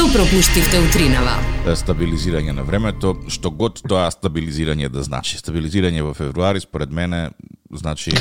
Што 0.00 0.08
пропуштивте 0.16 0.78
утринава? 0.80 1.34
стабилизирање 1.76 2.54
на 2.56 2.62
времето, 2.64 3.10
што 3.28 3.50
год 3.52 3.82
тоа 3.84 4.06
стабилизирање 4.08 4.88
да 4.88 5.02
значи. 5.04 5.36
Стабилизирање 5.36 6.00
во 6.00 6.14
февруари 6.16 6.62
според 6.64 6.88
мене 6.88 7.34
значи 7.68 8.14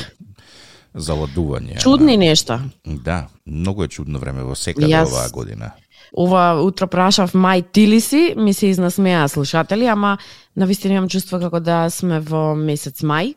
заладување. 0.91 1.79
Чудни 1.79 2.17
нешта. 2.17 2.59
Да, 2.83 3.29
многу 3.47 3.87
е 3.87 3.87
чудно 3.87 4.19
време 4.19 4.43
во 4.43 4.59
секаде 4.59 4.91
Јас- 4.91 5.07
оваа 5.07 5.29
година. 5.31 5.71
Ова 6.11 6.59
утро 6.59 6.87
прашав 6.87 7.31
мај 7.31 7.63
ти 7.71 7.87
ли 7.87 8.01
си, 8.01 8.33
ми 8.35 8.53
се 8.53 8.67
изнасмеа 8.67 9.29
слушатели, 9.29 9.85
ама 9.85 10.17
навистина 10.55 10.93
имам 10.93 11.09
чувство 11.09 11.39
како 11.39 11.59
да 11.59 11.89
сме 11.89 12.19
во 12.19 12.55
месец 12.55 13.07
мај, 13.07 13.35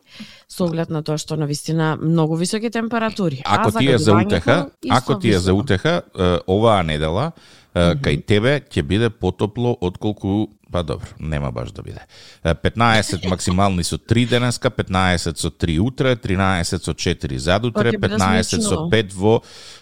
со 0.49 0.65
оглед 0.65 0.91
на 0.91 1.03
тоа 1.03 1.15
што 1.19 1.37
навистина 1.37 1.95
многу 2.03 2.35
високи 2.35 2.71
температури. 2.71 3.43
Ако 3.47 3.69
А 3.69 3.79
ти 3.79 3.93
е 3.93 3.99
за 3.99 4.15
утеха, 4.15 4.71
ако 4.91 5.19
ти 5.19 5.31
е 5.31 5.39
за 5.39 5.55
утеха, 5.55 6.03
оваа 6.49 6.83
недела 6.83 7.33
кај 7.75 8.25
тебе 8.27 8.61
ќе 8.61 8.83
биде 8.83 9.11
потопло 9.11 9.77
отколку 9.81 10.49
Па 10.73 10.83
добро, 10.83 11.07
нема 11.21 11.51
баш 11.53 11.71
да 11.71 11.83
биде. 11.83 12.01
Е, 12.45 12.55
15 12.55 13.29
максимални 13.29 13.85
со 13.85 13.99
3 13.99 14.29
денеска, 14.29 14.71
15 14.71 15.37
со 15.37 15.51
3 15.51 15.79
утре, 15.79 16.17
13 16.17 16.81
со 16.81 16.95
4 16.95 17.37
задутре, 17.37 17.93
Па 17.93 17.93
ќе 17.93 18.01
биде 18.01 18.15
15 18.17 18.43
со 18.43 18.57
смешно. 18.57 18.89
5 18.89 19.13
во 19.13 19.35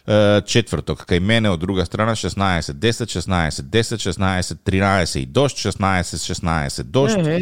е, 0.06 0.42
четврток. 0.42 1.06
Кај 1.06 1.20
мене 1.20 1.50
од 1.50 1.61
друга 1.62 1.87
страна 1.87 2.16
16 2.19 2.74
10 2.74 3.06
16 3.06 3.70
10 3.70 4.02
16 4.02 4.59
13 4.66 5.20
и 5.20 5.27
дошт 5.27 5.62
16 5.62 6.19
16 6.27 6.83
дошт. 6.83 7.16
Е, 7.16 7.38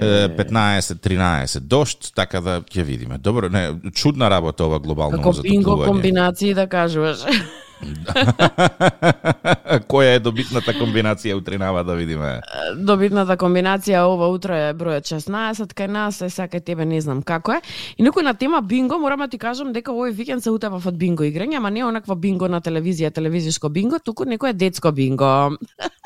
Е, 0.00 0.28
15 0.36 0.96
13 0.96 1.60
дошт, 1.60 2.14
така 2.14 2.40
да 2.40 2.62
ќе 2.62 2.82
видиме. 2.82 3.18
Добро, 3.18 3.48
не, 3.48 3.76
чудна 3.92 4.30
работа 4.30 4.64
ова 4.64 4.80
глобално 4.80 5.20
Како 5.20 5.42
бинго 5.42 5.76
затоплување. 5.76 5.86
комбинации 5.86 6.54
да 6.54 6.66
кажуваш. 6.66 7.18
Која 9.90 10.16
е 10.16 10.20
добитната 10.20 10.72
комбинација 10.76 11.36
утринава 11.36 11.84
да 11.84 11.94
видиме? 11.94 12.40
Добитната 12.76 13.36
комбинација 13.36 14.06
ова 14.08 14.28
утро 14.32 14.56
е 14.56 14.74
бројот 14.76 15.04
16, 15.10 15.74
кај 15.76 15.88
нас 15.92 16.20
е 16.24 16.30
сакај 16.32 16.64
тебе 16.64 16.84
не 16.88 17.00
знам 17.00 17.22
како 17.22 17.52
е. 17.58 17.60
И 17.98 18.06
некој 18.06 18.22
на 18.24 18.34
тема 18.34 18.62
бинго, 18.62 18.98
морам 18.98 19.26
да 19.26 19.28
ти 19.28 19.38
кажам 19.38 19.72
дека 19.76 19.92
овој 19.92 20.16
викенд 20.16 20.42
се 20.42 20.50
утепав 20.50 20.86
од 20.86 20.96
бинго 20.96 21.24
играње, 21.28 21.56
ама 21.60 21.70
не 21.70 21.84
онаква 21.84 22.16
бинго 22.16 22.48
на 22.48 22.60
телевизија, 22.60 23.12
телевизиско 23.12 23.68
бинго, 23.68 23.98
туку 23.98 24.24
некој 24.24 24.50
е 24.50 24.58
детско 24.64 24.92
бинго. 24.92 25.56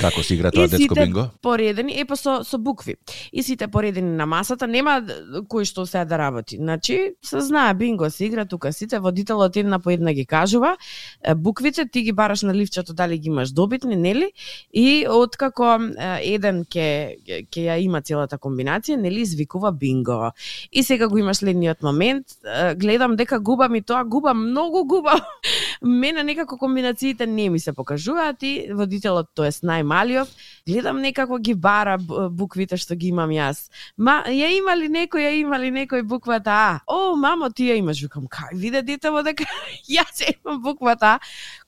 Како 0.00 0.22
се 0.22 0.34
игра 0.34 0.50
тоа 0.50 0.68
детско 0.68 0.94
бинго? 0.94 1.28
поредени, 1.42 1.94
е 2.00 2.04
па 2.04 2.16
со, 2.16 2.42
со 2.44 2.58
букви. 2.58 2.96
И 3.32 3.42
сите 3.42 3.68
поредени 3.68 4.16
на 4.16 4.26
масата, 4.26 4.66
нема 4.66 5.00
кој 5.48 5.64
што 5.68 5.86
се 5.86 6.04
да 6.04 6.18
работи. 6.18 6.56
Значи, 6.56 7.16
се 7.24 7.40
знае 7.40 7.74
бинго 7.74 8.10
се 8.10 8.26
игра 8.26 8.44
тука 8.44 8.72
сите, 8.72 8.98
водителот 8.98 9.56
една 9.56 9.78
по 9.78 9.90
една 9.90 10.12
ги 10.12 10.26
кажува, 10.26 10.76
буквите 11.36 11.86
ти 11.88 12.02
ги 12.02 12.12
бараш 12.12 12.42
на 12.42 12.54
ливчето 12.54 12.94
дали 12.94 13.18
ги 13.18 13.28
имаш 13.28 13.52
добитни, 13.52 13.96
нели? 13.96 14.32
И 14.72 15.06
откако 15.08 15.78
еден 16.20 16.64
ке 16.64 17.16
ќе 17.24 17.66
ја 17.68 17.78
има 17.80 18.02
целата 18.02 18.38
комбинација, 18.38 18.96
нели 18.96 19.20
извикува 19.20 19.72
бинго. 19.72 20.32
И 20.72 20.82
сега 20.82 21.08
го 21.08 21.18
имаш 21.18 21.36
следниот 21.36 21.82
момент, 21.82 22.26
гледам 22.76 23.16
дека 23.16 23.40
губам 23.40 23.74
и 23.74 23.82
тоа 23.82 24.04
губам, 24.04 24.50
многу 24.50 24.84
губам. 24.84 25.20
Мене 25.82 26.24
некако 26.24 26.58
комбинациите 26.58 27.26
не 27.26 27.48
ми 27.50 27.60
се 27.60 27.72
покажуваат 27.72 28.42
и 28.42 28.68
водителот, 28.72 29.28
тоест 29.34 29.64
најмалиот, 29.64 30.28
гледам 30.68 31.00
некако 31.00 31.38
ги 31.38 31.54
бара 31.54 31.98
буквите 31.98 32.76
што 32.76 32.94
ги 32.94 33.12
имам 33.12 33.30
јас. 33.30 33.68
Ма, 33.96 34.22
ја 34.28 34.50
има 34.56 34.76
ли 34.76 34.88
некој, 34.88 35.26
ја 35.26 35.32
има 35.40 35.58
ли 35.58 35.70
некој 35.70 36.02
буквата 36.02 36.50
А? 36.50 36.80
О, 36.86 37.16
мамо, 37.16 37.50
ти 37.50 37.70
ја 37.70 37.78
имаш. 37.78 38.02
Викам, 38.02 38.28
кај 38.28 38.56
виде 38.56 38.82
детево 38.82 39.22
дека 39.22 39.44
јас 39.96 40.22
ја 40.22 40.34
имам 40.36 40.62
буквата 40.62 41.16
А. 41.16 41.20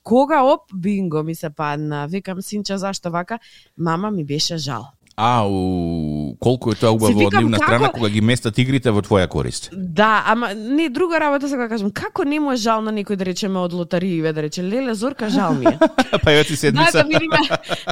Кога 0.03 0.43
оп, 0.43 0.73
бинго 0.75 1.23
ми 1.23 1.35
се 1.35 1.51
падна. 1.51 2.07
Викам, 2.07 2.43
синче, 2.43 2.79
зашто 2.79 3.11
вака? 3.11 3.39
Мама 3.77 4.11
ми 4.11 4.25
беше 4.25 4.57
жал. 4.57 4.98
Ау, 5.19 6.37
колку 6.39 6.71
е 6.71 6.77
тоа 6.79 6.93
убаво 6.95 7.27
од 7.27 7.35
нивна 7.35 7.59
страна 7.59 7.89
како- 7.89 7.99
кога 7.99 8.09
ги 8.09 8.21
местат 8.21 8.59
игрите 8.59 8.91
во 8.95 9.03
твоја 9.03 9.27
корист. 9.27 9.71
Да, 9.75 10.23
ама 10.27 10.55
не 10.55 10.89
друга 10.89 11.19
работа 11.21 11.49
сега 11.49 11.69
кажам. 11.69 11.91
Како 11.91 12.23
не 12.25 12.39
му 12.41 12.53
е 12.53 12.57
жал 12.57 12.83
на 12.83 12.93
некој 12.95 13.17
да 13.19 13.25
речеме 13.27 13.59
од 13.59 13.73
лотарииве 13.73 14.33
да 14.33 14.43
рече 14.43 14.63
Леле 14.63 14.95
Зорка 14.95 15.29
жал 15.29 15.55
ми 15.55 15.67
е. 15.67 15.79
па 16.23 16.31
ја 16.31 16.47
ти 16.47 16.55
Дај 16.55 16.57
седмица. 16.57 17.03
да 17.03 17.03
видиме, 17.03 17.39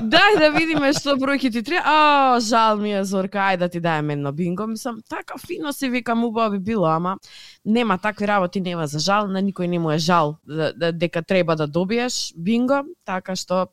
дај 0.06 0.38
да 0.38 0.50
видиме 0.54 0.92
што 0.92 1.16
бројки 1.18 1.50
ти 1.50 1.62
треба. 1.62 1.82
А, 1.84 2.40
жал 2.40 2.78
ми 2.78 2.94
е 2.94 3.04
Зорка, 3.04 3.38
ајде 3.38 3.58
да 3.58 3.68
ти 3.68 3.80
дајам 3.80 4.12
едно 4.12 4.32
бинго. 4.32 4.66
Мислам, 4.66 5.02
така 5.10 5.34
фино 5.38 5.72
си 5.72 5.88
викам, 5.90 6.24
убаво 6.24 6.50
би 6.50 6.58
било, 6.58 6.86
ама 6.86 7.16
нема 7.64 7.98
такви 7.98 8.26
работи, 8.26 8.60
нема 8.60 8.86
за 8.86 8.98
жал, 8.98 9.26
на 9.26 9.42
никој 9.42 9.66
не 9.66 9.78
му 9.78 9.90
е 9.90 9.98
жал 9.98 10.38
да, 10.46 10.72
да, 10.76 10.92
дека 10.92 11.22
треба 11.22 11.56
да 11.56 11.66
добиеш 11.66 12.32
бинго, 12.38 12.86
така 13.04 13.34
што 13.36 13.66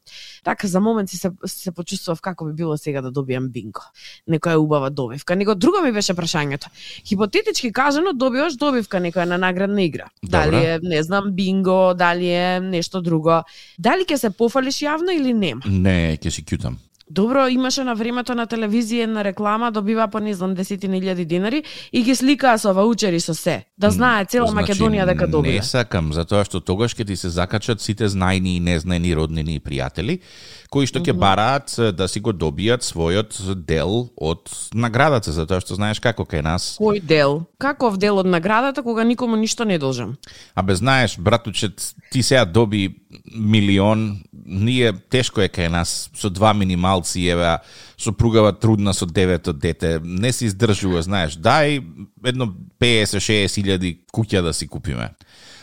така 0.43 0.67
за 0.67 0.79
момент 0.79 1.09
си 1.09 1.17
се, 1.17 1.29
се 1.45 1.71
почувствував 1.71 2.21
како 2.21 2.45
би 2.45 2.53
било 2.53 2.77
сега 2.77 3.01
да 3.01 3.11
добиам 3.43 3.51
бинго. 3.51 3.81
Некоја 4.27 4.55
убава 4.57 4.89
добивка. 4.89 5.35
Него 5.35 5.55
друго 5.55 5.81
ми 5.83 5.91
беше 5.91 6.13
прашањето. 6.13 6.67
Хипотетички 7.07 7.71
кажано, 7.71 8.13
добиваш 8.13 8.55
добивка 8.55 8.97
некоја 8.97 9.25
на 9.25 9.37
наградна 9.37 9.83
игра. 9.83 10.09
Добра. 10.23 10.45
Дали 10.45 10.65
е, 10.65 10.79
не 10.83 11.03
знам, 11.03 11.31
бинго, 11.31 11.93
дали 11.93 12.29
е 12.29 12.59
нешто 12.59 13.01
друго. 13.01 13.43
Дали 13.77 14.05
ќе 14.05 14.15
се 14.15 14.29
пофалиш 14.29 14.83
јавно 14.83 15.11
или 15.11 15.33
нема? 15.33 15.61
Не, 15.65 16.17
ќе 16.17 16.29
си 16.29 16.43
кјутам. 16.43 16.75
Добро, 17.13 17.47
имаше 17.47 17.83
на 17.83 17.93
времето 17.93 18.33
на 18.33 18.47
телевизија 18.49 19.03
една 19.05 19.21
реклама, 19.23 19.69
добива 19.71 20.07
по 20.09 20.17
не 20.19 20.31
знам 20.33 20.55
десетини 20.57 20.97
илјади 20.97 21.27
динари 21.29 21.59
и 21.93 22.01
ги 22.01 22.15
сликаа 22.15 22.57
со 22.57 22.73
ваучери 22.73 23.19
со 23.21 23.35
се. 23.37 23.65
Да 23.77 23.91
знае 23.93 24.25
цела 24.25 24.47
Значи, 24.49 24.73
Македонија 24.73 25.05
дека 25.05 25.27
добива. 25.27 25.53
Не 25.53 25.61
сакам, 25.61 26.09
затоа 26.09 26.41
што 26.41 26.57
тогаш 26.57 26.95
ќе 26.97 27.05
ти 27.05 27.15
се 27.15 27.29
закачат 27.29 27.85
сите 27.85 28.09
знајни 28.09 28.55
и 28.57 28.61
незнајни 28.65 29.13
роднини 29.13 29.59
и 29.59 29.61
пријатели, 29.61 30.23
кои 30.73 30.89
што 30.89 31.03
ќе 31.05 31.13
бараат 31.13 31.75
е, 31.77 31.91
да 31.93 32.07
си 32.09 32.17
го 32.17 32.33
добијат 32.33 32.81
својот 32.81 33.37
дел 33.61 34.09
од 34.17 34.49
наградата, 34.73 35.29
затоа 35.29 35.61
што 35.61 35.77
знаеш 35.77 36.01
како 36.01 36.25
кај 36.25 36.41
нас. 36.41 36.81
Кој 36.81 36.97
дел? 36.97 37.45
Каков 37.61 38.01
дел 38.01 38.17
од 38.17 38.25
наградата 38.25 38.81
кога 38.81 39.05
никому 39.05 39.37
ништо 39.37 39.69
не 39.69 39.77
должам? 39.77 40.17
Абе 40.55 40.73
знаеш, 40.75 41.19
братучет, 41.21 41.93
ти 42.09 42.23
сега 42.23 42.45
доби 42.45 42.89
милион, 43.37 44.23
ние 44.45 44.93
тешко 45.09 45.41
е 45.41 45.49
кај 45.49 45.69
нас 45.69 46.09
со 46.17 46.29
два 46.29 46.53
минималци, 47.03 47.29
еве, 47.29 47.57
сопругава 47.97 48.53
трудна 48.53 48.93
со 48.93 49.05
девето 49.05 49.53
дете, 49.53 49.99
не 50.03 50.31
се 50.31 50.45
издржува, 50.45 51.01
знаеш, 51.01 51.37
дај 51.37 51.83
едно 52.25 52.53
50-60 52.79 53.63
илјади 53.63 53.97
куќа 54.13 54.41
да 54.41 54.53
си 54.53 54.67
купиме. 54.67 55.11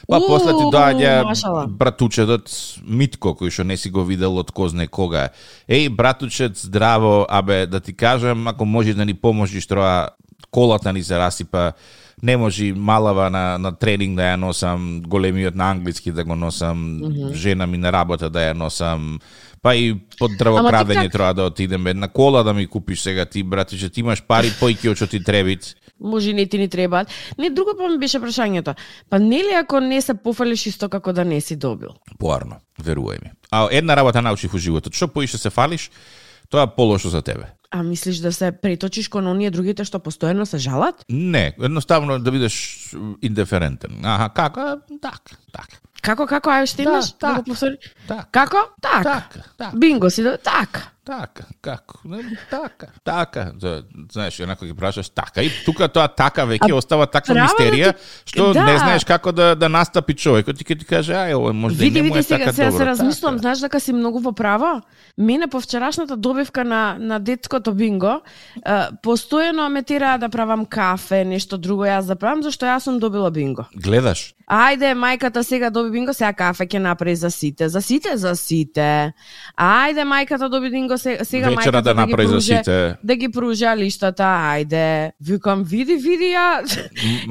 Па 0.09 0.19
Уу, 0.19 0.27
после 0.27 0.53
ти 0.53 0.65
доаѓа 0.65 1.25
машала. 1.25 1.67
братучетот 1.67 2.50
Митко, 2.83 3.34
кој 3.34 3.50
што 3.50 3.65
не 3.65 3.77
си 3.77 3.91
го 3.91 4.05
видел 4.05 4.39
од 4.39 4.50
кој 4.50 4.69
знае 4.69 4.89
кога. 4.89 5.31
Еј, 5.69 5.89
братучет, 5.89 6.56
здраво, 6.56 7.27
абе, 7.29 7.67
да 7.67 7.81
ти 7.81 7.93
кажам, 7.93 8.49
ако 8.49 8.65
може 8.65 8.95
да 8.95 9.05
ни 9.05 9.15
поможиш 9.15 9.67
троа, 9.67 10.09
колата 10.50 10.93
ни 10.93 11.03
се 11.03 11.19
расипа, 11.19 11.73
не 12.22 12.36
може 12.36 12.72
малава 12.72 13.31
на, 13.31 13.58
на 13.58 13.72
тренинг 13.72 14.16
да 14.16 14.32
ја 14.32 14.36
носам, 14.36 15.03
големиот 15.06 15.54
на 15.54 15.70
англиски 15.70 16.12
да 16.12 16.25
го 16.25 16.36
носам, 16.36 17.00
жена 17.32 17.66
ми 17.66 17.78
на 17.78 17.92
работа 17.92 18.31
да 18.31 18.50
ја 18.50 18.53
носам, 18.53 19.19
па 19.62 19.75
и 19.76 19.94
под 20.19 20.36
дрвокрадење 20.41 21.08
как? 21.08 21.12
треба 21.12 21.34
да 21.34 21.42
отидеме. 21.48 21.94
На 21.94 22.08
кола 22.08 22.42
да 22.42 22.54
ми 22.54 22.66
купиш 22.66 23.00
сега 23.00 23.25
ти, 23.25 23.42
брате, 23.42 23.78
че 23.78 23.88
ти 23.88 24.00
имаш 24.00 24.22
пари, 24.22 24.53
појќе 24.60 24.91
од 24.92 24.97
што 24.97 25.06
ти 25.06 25.22
требит. 25.25 25.75
Може 26.00 26.32
не 26.32 26.47
ти 26.47 26.58
ни 26.58 26.69
требаат. 26.69 27.08
Не, 27.38 27.50
друго 27.50 27.76
па 27.76 27.88
ми 27.88 27.98
беше 27.98 28.20
прашањето. 28.20 28.75
Па 29.10 29.19
нели 29.19 29.52
ако 29.56 29.81
не 29.81 30.00
се 30.00 30.14
пофалиш 30.14 30.66
исто 30.66 30.88
како 30.88 31.12
да 31.12 31.25
не 31.25 31.41
си 31.41 31.56
добил? 31.56 31.97
Поарно, 32.19 32.60
верувај 32.81 33.22
ми. 33.22 33.32
А 33.50 33.69
една 33.70 33.97
работа 33.97 34.22
научив 34.22 34.52
во 34.52 34.58
животот, 34.58 34.94
што 34.94 35.08
поише 35.08 35.38
се 35.38 35.50
фалиш, 35.50 35.91
тоа 36.48 36.64
е 36.64 36.75
полошо 36.76 37.08
за 37.08 37.22
тебе. 37.22 37.52
А 37.70 37.82
мислиш 37.82 38.19
да 38.19 38.32
се 38.32 38.53
преточиш 38.53 39.08
кон 39.08 39.28
оние 39.31 39.50
другите 39.50 39.84
што 39.86 40.00
постојано 40.03 40.44
се 40.44 40.58
жалат? 40.58 41.04
Не, 41.08 41.53
едноставно 41.54 42.19
да 42.19 42.31
бидеш 42.34 42.56
индиферентен. 43.22 44.03
Аха, 44.03 44.28
како? 44.34 44.64
Так, 45.03 45.31
так. 45.54 45.78
Како, 46.03 46.26
како, 46.26 46.50
ај 46.50 46.66
што 46.66 46.82
имаш? 46.82 47.12
так. 47.12 47.36
го 47.36 47.53
повтори. 47.53 47.78
Так. 48.08 48.31
Како? 48.34 48.64
Так. 48.82 49.04
Така, 49.04 49.44
така. 49.58 49.70
Бинго 49.76 50.11
си, 50.11 50.22
да, 50.26 50.37
така. 50.38 50.90
Така, 51.11 51.45
како? 51.61 51.99
Не, 52.05 52.23
така, 52.51 52.87
така. 53.05 53.53
Знаеш, 54.12 54.41
онако 54.41 54.65
ги 54.65 54.75
прашаш 54.75 55.09
така. 55.09 55.43
И 55.43 55.51
тука 55.65 55.89
тоа 55.89 56.07
така 56.09 56.45
веќе 56.47 56.71
остава 56.73 57.07
таква 57.11 57.35
мистерија, 57.35 57.93
ти- 57.99 58.31
што 58.31 58.53
да. 58.55 58.62
не 58.65 58.79
знаеш 58.79 59.05
како 59.05 59.33
да, 59.33 59.57
да 59.59 59.69
настапи 59.69 60.15
човекот. 60.15 60.55
Ти 60.59 60.65
ќе 60.65 60.79
ти 60.79 60.85
каже, 60.87 61.12
ај, 61.12 61.35
ово 61.35 61.51
може 61.53 61.77
да 61.77 61.87
и 61.87 61.91
не 61.91 62.03
му 62.03 62.15
е 62.17 62.23
сега, 62.23 62.39
така 62.45 62.53
сега 62.53 62.71
добро. 62.71 62.79
се 62.79 62.87
размислувам, 62.87 63.35
Така. 63.35 63.43
знаеш 63.43 63.59
дека 63.59 63.81
си 63.81 63.93
многу 63.93 64.21
во 64.21 64.33
право? 64.33 64.83
Мене 65.19 65.47
по 65.51 65.61
вчерашната 65.61 66.17
добивка 66.17 66.65
на, 66.65 66.97
на 67.01 67.19
детското 67.19 67.75
бинго, 67.75 68.21
постојано 69.03 69.69
ме 69.69 69.83
тераа 69.83 70.19
да 70.19 70.29
правам 70.29 70.65
кафе, 70.67 71.25
нешто 71.25 71.59
друго 71.59 71.85
јас 71.85 72.07
да 72.07 72.17
правам, 72.17 72.43
зашто 72.43 72.67
јас 72.67 72.87
сум 72.87 72.99
добила 72.99 73.31
бинго. 73.31 73.67
Гледаш? 73.75 74.35
Ајде, 74.51 74.95
мајката 74.99 75.43
сега 75.43 75.71
доби 75.71 75.91
бинго, 75.91 76.12
сега 76.12 76.33
кафе 76.33 76.67
ќе 76.67 76.79
направи 76.79 77.15
за 77.17 77.31
сите. 77.31 77.69
За 77.69 77.83
сите, 77.83 78.17
за 78.17 78.35
сите. 78.37 79.12
Ајде, 79.59 80.03
мајката 80.03 80.49
доби 80.51 80.71
бинго, 80.71 80.99
сега 81.00 81.50
мајката 81.50 81.82
да 81.82 81.94
да 81.94 82.06
ги 82.06 82.12
пруже, 82.12 82.41
сите. 82.41 82.97
да 83.02 83.17
ги 83.17 83.29
пружа 83.29 83.75
лиштата, 83.76 84.29
ајде. 84.55 85.12
Викам, 85.20 85.64
види, 85.64 85.97
види 85.97 86.32
ја, 86.35 86.62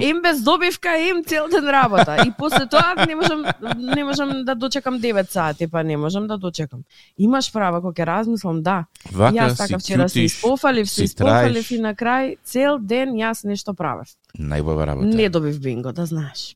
им 0.01 0.21
без 0.21 0.41
добивка, 0.43 0.97
им 0.97 1.23
цел 1.23 1.47
ден 1.47 1.69
работа. 1.69 2.17
И 2.25 2.31
после 2.37 2.65
тоа 2.65 3.05
не 3.07 3.15
можам, 3.15 3.45
не 3.77 4.03
можам 4.03 4.45
да 4.45 4.55
дочекам 4.55 4.99
9 4.99 5.29
сати, 5.29 5.67
па 5.67 5.83
не 5.83 5.97
можам 5.97 6.27
да 6.27 6.37
дочекам. 6.37 6.83
Имаш 7.17 7.51
право, 7.53 7.81
кога 7.81 8.03
ќе 8.03 8.05
размислам, 8.05 8.63
да. 8.63 8.85
Вака 9.11 9.35
јас 9.35 9.57
така 9.57 9.79
вчера 9.79 10.09
се 10.09 10.21
испофалив, 10.27 10.89
се 10.89 10.95
си 10.95 11.03
испофалив 11.03 11.71
и 11.71 11.79
на 11.79 11.95
крај 11.95 12.37
цел 12.43 12.79
ден 12.79 13.15
јас 13.15 13.45
нешто 13.45 13.73
правев. 13.73 14.15
Најбава 14.37 14.85
работа. 14.85 15.07
Не 15.07 15.29
добив 15.29 15.59
бинго, 15.59 15.91
да 15.91 16.05
знаеш. 16.05 16.55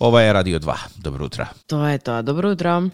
Ова 0.00 0.22
е 0.22 0.34
Радио 0.34 0.58
2. 0.58 0.76
Добро 1.02 1.24
утро. 1.24 1.46
Тоа 1.66 1.92
е 1.92 1.98
тоа. 1.98 2.22
Добро 2.22 2.50
утро. 2.52 2.90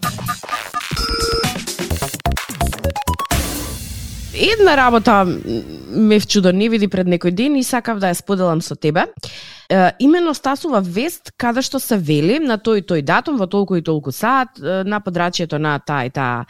Една 4.39 4.77
работа 4.77 5.25
ме 5.89 6.19
вчудо 6.19 6.51
не 6.51 6.69
види 6.69 6.87
пред 6.87 7.07
некој 7.11 7.35
ден 7.35 7.57
и 7.59 7.63
сакав 7.63 7.99
да 7.99 8.07
ја 8.07 8.15
споделам 8.15 8.61
со 8.63 8.75
тебе. 8.75 9.03
Е, 9.69 9.91
имено 9.99 10.33
стасува 10.33 10.79
вест 10.79 11.33
каде 11.37 11.59
што 11.61 11.79
се 11.83 11.97
вели 11.99 12.39
на 12.39 12.55
тој 12.55 12.79
и 12.79 12.85
тој 12.87 13.03
датум 13.03 13.35
во 13.35 13.49
толку 13.51 13.75
и 13.75 13.83
толку 13.83 14.15
саат 14.15 14.55
на 14.63 15.01
подрачјето 15.03 15.59
на 15.59 15.75
таа 15.83 16.07
и 16.07 16.09
таа 16.09 16.45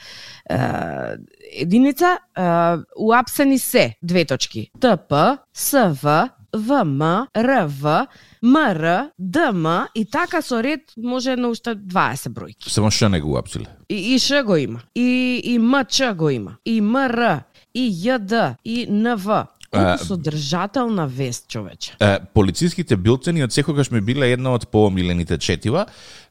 е, 0.45 1.18
единица 1.65 2.19
е, 2.38 2.45
уапсени 2.94 3.57
се 3.59 3.95
две 4.03 4.25
точки. 4.25 4.69
ТП, 4.80 5.39
СВ, 5.53 6.30
ВМ, 6.53 7.01
РВ, 7.38 8.07
МР, 8.41 9.09
ДМ 9.19 9.65
и 9.95 10.06
така 10.06 10.41
со 10.41 10.63
ред 10.63 10.94
може 10.97 11.36
на 11.36 11.50
уште 11.50 11.75
20 11.75 12.33
бројки. 12.33 12.69
Само 12.69 12.89
што 12.91 13.09
не 13.09 13.21
го 13.21 13.33
уапсиле. 13.33 13.68
И, 13.89 14.15
и 14.15 14.19
Ш 14.19 14.44
го 14.44 14.56
има. 14.56 14.81
И, 14.95 15.41
и 15.44 15.59
МЧ 15.59 16.13
го 16.15 16.30
има. 16.30 16.57
И 16.65 16.81
МР. 16.81 17.44
И 17.74 17.92
ЈД. 17.92 18.57
И 18.66 18.88
НВ. 18.89 19.48
Колку 19.69 20.06
содржателна 20.06 21.07
вест, 21.07 21.48
човече. 21.48 21.94
Е, 22.00 22.18
полициските 22.33 22.98
билтени 22.98 23.44
од 23.45 23.54
секогаш 23.54 23.92
ми 23.94 24.01
биле 24.01 24.31
една 24.33 24.56
од 24.57 24.66
поомилените 24.74 25.38
четива, 25.38 25.83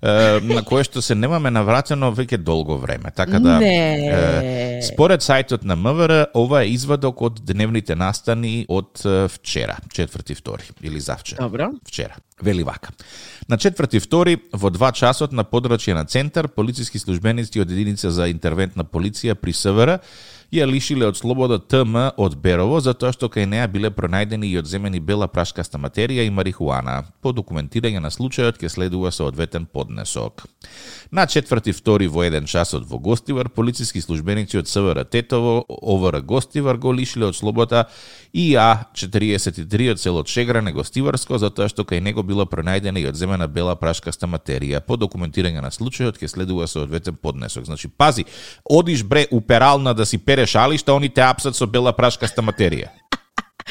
е, 0.02 0.40
на 0.42 0.64
кое 0.66 0.82
што 0.82 0.98
се 0.98 1.14
немаме 1.14 1.52
навратено 1.54 2.10
веќе 2.10 2.40
долго 2.42 2.80
време. 2.82 3.12
Така 3.14 3.38
да 3.38 3.60
Не. 3.62 4.10
е, 4.10 4.82
според 4.82 5.22
сајтот 5.22 5.62
на 5.62 5.76
МВР, 5.76 6.26
ова 6.34 6.64
е 6.64 6.74
извадок 6.74 7.22
од 7.22 7.38
дневните 7.46 7.94
настани 7.94 8.66
од 8.68 9.06
вчера, 9.06 9.78
четврти 9.94 10.34
втори 10.34 10.66
или 10.82 11.00
завчера. 11.00 11.42
Добро. 11.42 11.70
Вчера. 11.86 12.18
Вели 12.42 12.62
вака. 12.62 12.90
На 13.48 13.58
четврти 13.58 14.00
втори, 14.00 14.38
во 14.52 14.70
два 14.70 14.92
часот 14.92 15.32
на 15.32 15.44
подрачје 15.44 15.94
на 15.94 16.04
центар, 16.04 16.48
полициски 16.48 16.98
службеници 16.98 17.60
од 17.60 17.70
единица 17.70 18.10
за 18.10 18.28
интервентна 18.28 18.84
полиција 18.84 19.34
при 19.34 19.52
СВР 19.52 19.98
ја 20.52 20.64
лишиле 20.64 21.06
од 21.06 21.16
слобода 21.16 21.58
ТМ 21.58 21.96
од 22.16 22.36
Берово, 22.40 22.80
затоа 22.80 23.12
што 23.12 23.28
кај 23.28 23.44
неа 23.50 23.66
биле 23.68 23.90
пронајдени 23.92 24.48
и 24.48 24.56
одземени 24.56 25.00
бела 25.00 25.28
прашкаста 25.28 25.78
материја 25.78 26.24
и 26.24 26.32
марихуана. 26.32 27.02
По 27.20 27.34
документирање 27.36 28.00
на 28.00 28.08
случајот 28.08 28.60
ќе 28.62 28.70
следува 28.72 29.12
соодветен 29.12 29.66
поднесок. 29.66 30.46
На 31.12 31.26
четврти 31.26 31.72
втори 31.76 32.08
во 32.08 32.24
еден 32.24 32.48
часот 32.48 32.86
во 32.88 32.98
Гостивар, 32.98 33.50
полициски 33.52 34.00
службеници 34.00 34.58
од 34.58 34.68
СВР 34.68 35.04
Тетово, 35.04 35.64
ОВР 35.68 36.22
Гостивар 36.22 36.80
го 36.80 36.92
лишиле 36.96 37.28
од 37.28 37.36
слобода 37.36 37.84
и 38.32 38.52
А43 38.54 39.90
од 39.92 40.00
селот 40.00 40.28
Шегране 40.28 40.72
Гостиварско, 40.72 41.38
затоа 41.38 41.68
што 41.68 41.84
кај 41.88 42.02
него 42.04 42.22
била 42.22 42.46
пронајдена 42.46 43.00
и 43.00 43.08
одземена 43.08 43.48
бела 43.48 43.76
прашкаста 43.76 44.26
материја. 44.26 44.80
По 44.80 44.96
документирање 44.96 45.62
на 45.64 45.72
случајот 45.74 46.20
ќе 46.20 46.28
следува 46.28 46.66
соодветен 46.66 47.16
поднесок. 47.16 47.64
Значи, 47.64 47.88
пази, 47.88 48.24
одиш 48.64 49.02
бре 49.02 49.26
у 49.30 49.40
перална 49.40 49.94
да 49.94 50.06
си 50.06 50.18
переш 50.18 50.56
алишта, 50.56 50.94
они 50.94 51.08
те 51.08 51.22
апсат 51.22 51.56
со 51.56 51.66
бела 51.66 51.92
прашкаста 51.92 52.42
материја. 52.42 52.92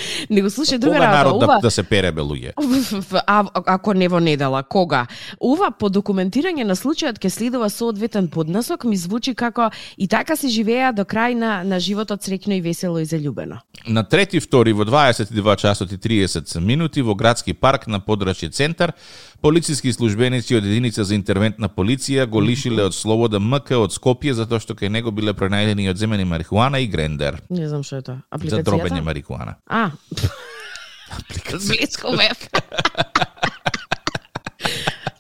Не 0.29 0.41
го 0.41 0.49
слушај 0.49 0.77
друга 0.77 0.99
работа. 0.99 1.17
народ 1.17 1.39
да, 1.39 1.45
Ова, 1.45 1.59
да 1.61 1.71
се 1.71 1.83
пере 1.83 2.11
бе 2.11 2.21
луѓе? 2.21 2.51
а, 3.27 3.45
ако 3.65 3.94
не 3.94 4.07
во 4.07 4.19
недела, 4.19 4.63
кога? 4.63 5.05
Ова 5.39 5.71
по 5.71 5.89
документирање 5.89 6.63
на 6.63 6.75
случајот 6.75 7.19
ќе 7.19 7.29
следува 7.29 7.69
соодветен 7.69 8.27
поднесок, 8.27 8.83
ми 8.83 8.97
звучи 8.97 9.35
како 9.35 9.69
и 9.97 10.07
така 10.07 10.35
се 10.35 10.47
живеа 10.47 10.91
до 10.94 11.05
крај 11.05 11.35
на, 11.35 11.63
на 11.63 11.79
животот 11.79 12.21
среќно 12.21 12.57
и 12.57 12.61
весело 12.61 12.99
и 12.99 13.05
заљубено. 13.05 13.61
На 13.88 14.03
трети 14.03 14.39
втори 14.39 14.73
во 14.73 14.85
22 14.85 15.55
часот 15.57 15.91
и 15.91 15.97
30 15.97 16.59
минути 16.59 17.01
во 17.01 17.15
градски 17.15 17.53
парк 17.53 17.88
на 17.88 17.99
подрачје 17.99 18.51
центар, 18.51 18.94
полициски 19.41 19.93
службеници 19.93 20.55
од 20.57 20.65
единица 20.65 21.03
за 21.03 21.15
интервентна 21.15 21.69
полиција 21.69 22.25
го 22.25 22.39
лишиле 22.41 22.83
од 22.83 22.95
слобода 22.95 23.39
МК 23.39 23.77
од 23.77 23.93
Скопје 23.93 24.33
затоа 24.33 24.59
што 24.59 24.73
кај 24.73 24.89
него 24.89 25.11
биле 25.11 25.33
пронајдени 25.33 25.85
и 25.85 25.89
одземени 25.89 26.25
марихуана 26.25 26.79
и 26.79 26.87
грендер 26.87 27.41
Не 27.49 27.67
знам 27.69 27.83
што 27.83 27.97
е 27.97 28.01
тоа. 28.01 28.15
за 28.15 28.37
Апликацијата? 28.37 28.63
дробење 28.63 29.01
марихуана. 29.03 29.55
А. 29.67 29.91
Близко 31.67 32.11
бев. 32.17 32.49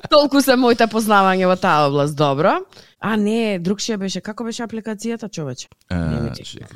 Толку 0.09 0.41
се 0.41 0.55
моите 0.55 0.87
познавање 0.87 1.47
во 1.47 1.55
таа 1.59 1.87
област, 1.87 2.15
добро. 2.17 2.59
А 2.99 3.15
не, 3.15 3.59
друг 3.59 3.77
ше 3.79 3.93
беше, 4.01 4.23
како 4.25 4.41
беше 4.47 4.63
апликацијата, 4.65 5.29
човече? 5.29 5.67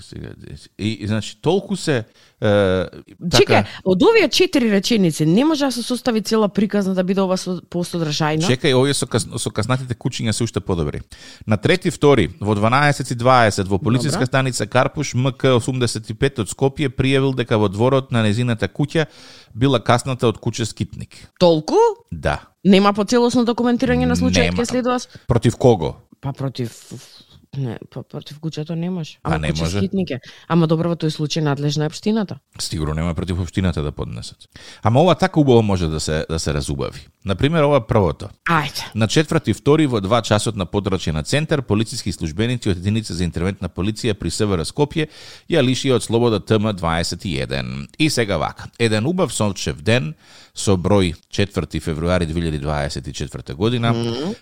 Сега. 0.06 0.30
И, 0.78 1.07
значи 1.07 1.33
толку 1.42 1.75
се 1.75 1.95
е, 1.98 2.04
така, 2.38 3.38
Чекај, 3.38 3.63
од 3.89 4.04
овие 4.06 4.28
четири 4.30 4.69
реченици 4.69 5.25
не 5.25 5.45
може 5.45 5.66
да 5.66 5.72
се 5.72 5.83
состави 5.83 6.22
цела 6.22 6.50
приказна 6.50 6.94
да 6.94 7.04
биде 7.04 7.22
ова 7.25 7.39
со, 7.42 7.57
посодржајна? 7.74 8.45
Чекај, 8.45 8.78
овие 8.78 8.94
со, 8.94 9.10
каз, 9.10 9.25
со 9.25 9.50
казнатите 9.50 9.98
кучиња 9.98 10.30
се 10.38 10.45
уште 10.45 10.62
подобри. 10.62 11.01
На 11.48 11.57
трети 11.57 11.89
втори, 11.89 12.30
во 12.39 12.54
12.20 12.54 13.66
во 13.66 13.81
полициска 13.81 14.22
Добра. 14.22 14.30
станица 14.30 14.69
Карпуш, 14.69 15.16
МК-85 15.18 16.45
од 16.45 16.54
Скопје 16.54 16.94
пријавил 16.94 17.34
дека 17.34 17.57
во 17.57 17.69
дворот 17.69 18.13
на 18.13 18.22
незината 18.22 18.69
куќа 18.69 19.10
била 19.54 19.81
касната 19.81 20.30
од 20.30 20.38
куче 20.38 20.69
скитник. 20.69 21.18
Толку? 21.39 21.81
Да. 22.12 22.50
Нема 22.63 22.94
по 22.94 23.04
целосно 23.04 23.42
документирање 23.46 24.06
на 24.06 24.16
случајот 24.16 24.58
ќе 24.60 24.66
следува 24.69 25.00
Против 25.28 25.58
кого? 25.58 25.96
па 26.22 26.34
против 26.34 26.69
не, 27.57 27.75
па 27.92 28.00
против 28.03 28.39
куќето 28.39 28.75
не 28.80 28.89
може. 28.89 29.18
Па 29.24 29.36
Ама 29.36 29.44
не 29.44 29.50
куќе 29.51 29.59
може. 29.65 29.80
скитник 29.81 30.12
е. 30.15 30.19
Ама 30.48 30.68
добро 30.71 30.94
во 30.94 30.95
тој 30.95 31.12
случај 31.12 31.44
надлежна 31.44 31.83
е 31.83 31.92
општината. 31.92 32.38
Сигурно 32.59 32.94
нема 32.95 33.13
против 33.13 33.42
општината 33.44 33.83
да 33.83 33.92
поднесат. 33.92 34.48
Ама 34.83 35.01
ова 35.01 35.15
така 35.15 35.39
убаво 35.39 35.62
може 35.62 35.88
да 35.88 36.00
се 36.00 36.25
да 36.30 36.39
се 36.39 36.53
разубави. 36.53 37.07
На 37.25 37.36
пример, 37.36 37.63
ова 37.63 37.81
првото. 37.88 38.30
Ајде. 38.50 38.88
На 38.95 39.07
четврти 39.07 39.53
втори 39.53 39.86
во 39.86 40.00
два 40.01 40.21
часот 40.21 40.56
на 40.56 40.65
подрачје 40.65 41.12
на 41.12 41.24
центар, 41.24 41.62
полициски 41.62 42.12
службеници 42.12 42.69
од 42.69 42.77
единица 42.77 43.13
за 43.13 43.24
интервентна 43.24 43.69
полиција 43.69 44.13
при 44.13 44.31
СВР 44.31 44.63
Скопје 44.65 45.09
ја 45.50 45.59
лишија 45.59 46.00
од 46.00 46.03
слобода 46.03 46.39
ТМ21. 46.39 47.88
И 48.00 48.09
сега 48.09 48.38
вака. 48.38 48.71
Еден 48.80 49.06
убав 49.06 49.33
сончев 49.33 49.83
ден 49.83 50.15
со 50.53 50.75
број 50.77 51.15
4 51.31 51.80
февруари 51.80 52.25
2024 52.27 53.53
година 53.53 53.94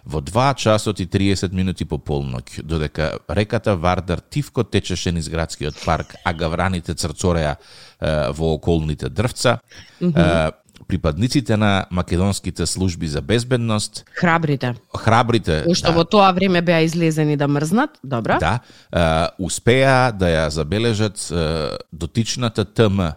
во 0.05 0.21
2 0.21 0.55
часот 0.55 0.99
и 0.99 1.07
30 1.07 1.53
минути 1.53 1.85
по 1.85 1.97
полноќ, 1.97 2.63
додека 2.63 2.98
реката 3.29 3.75
Вардар 3.75 4.19
тивко 4.19 4.63
течеше 4.63 5.11
низ 5.11 5.29
градскиот 5.29 5.85
парк, 5.85 6.15
а 6.25 6.33
гавраните 6.33 6.93
црцореа 6.93 7.55
е, 7.55 8.31
во 8.31 8.53
околните 8.53 9.09
дрвца. 9.09 9.59
е, 10.01 10.51
Припадниците 10.87 11.57
на 11.57 11.85
македонските 11.91 12.65
служби 12.65 13.07
за 13.07 13.21
безбедност, 13.21 14.05
Храбрите. 14.15 14.73
храбрите, 14.97 15.61
Кои 15.65 15.75
што 15.75 15.91
да, 15.91 15.97
во 15.99 16.03
тоа 16.07 16.31
време 16.33 16.61
беа 16.61 16.79
излезени 16.81 17.35
да 17.37 17.47
мрзнат, 17.47 17.99
добра? 18.03 18.39
да, 18.39 18.59
е, 18.89 19.27
успеа 19.43 20.11
да 20.15 20.25
ја 20.25 20.47
забележат 20.47 21.19
е, 21.31 21.77
дотичната 21.93 22.65
ТМ, 22.65 22.99
е, 23.01 23.11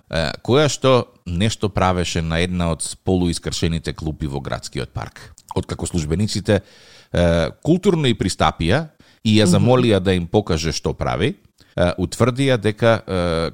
која 0.45 0.67
што 0.69 1.07
нешто 1.27 1.69
правеше 1.71 2.21
на 2.21 2.43
една 2.43 2.73
од 2.75 2.83
полуискршените 3.07 3.93
клупи 3.95 4.27
во 4.27 4.41
градскиот 4.41 4.91
парк. 4.93 5.33
Откако 5.55 5.87
службениците 5.87 6.61
е, 6.61 7.51
културно 7.63 8.11
и 8.11 8.19
пристапија 8.19 8.89
и 9.25 9.39
ја 9.39 9.47
замолија 9.47 10.01
да 10.01 10.15
им 10.15 10.27
покаже 10.27 10.73
што 10.73 10.95
прави, 10.95 11.37
утврдија 11.77 12.59
дека 12.61 12.99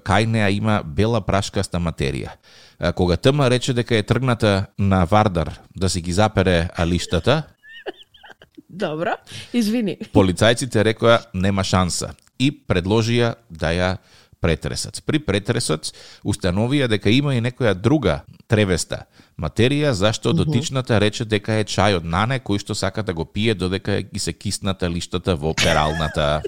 кај 0.05 0.27
неа 0.27 0.49
има 0.51 0.81
бела 0.83 1.21
прашкаста 1.21 1.79
материја. 1.79 2.35
Кога 2.95 3.17
ТМ 3.17 3.49
рече 3.51 3.75
дека 3.75 3.97
е 3.97 4.03
тргната 4.03 4.67
на 4.79 5.05
Вардар 5.05 5.53
да 5.75 5.89
си 5.89 6.01
ги 6.01 6.13
запере 6.13 6.69
алиштата, 6.77 7.43
Добро. 8.69 9.17
Извини. 9.53 9.97
Полицајците 10.13 10.85
рекоа 10.85 11.19
нема 11.33 11.65
шанса 11.65 12.13
и 12.39 12.51
предложија 12.53 13.35
да 13.51 13.73
ја 13.73 13.89
претресат. 14.41 15.03
При 15.07 15.19
претресот 15.19 15.93
установија 16.25 16.89
дека 16.89 17.11
има 17.11 17.35
и 17.35 17.43
некоја 17.43 17.75
друга 17.75 18.23
тревеста 18.49 19.05
материја 19.39 19.93
зашто 19.95 20.33
дотичната 20.33 20.99
рече 21.01 21.25
дека 21.25 21.61
е 21.61 21.65
чај 21.65 21.99
од 22.01 22.05
нане 22.05 22.41
кој 22.43 22.59
што 22.63 22.75
сака 22.75 23.03
да 23.03 23.15
го 23.15 23.25
пие 23.25 23.55
додека 23.55 24.01
ги 24.03 24.19
се 24.19 24.33
кисната 24.33 24.91
лиштата 24.91 25.37
во 25.37 25.55
пералната. 25.55 26.43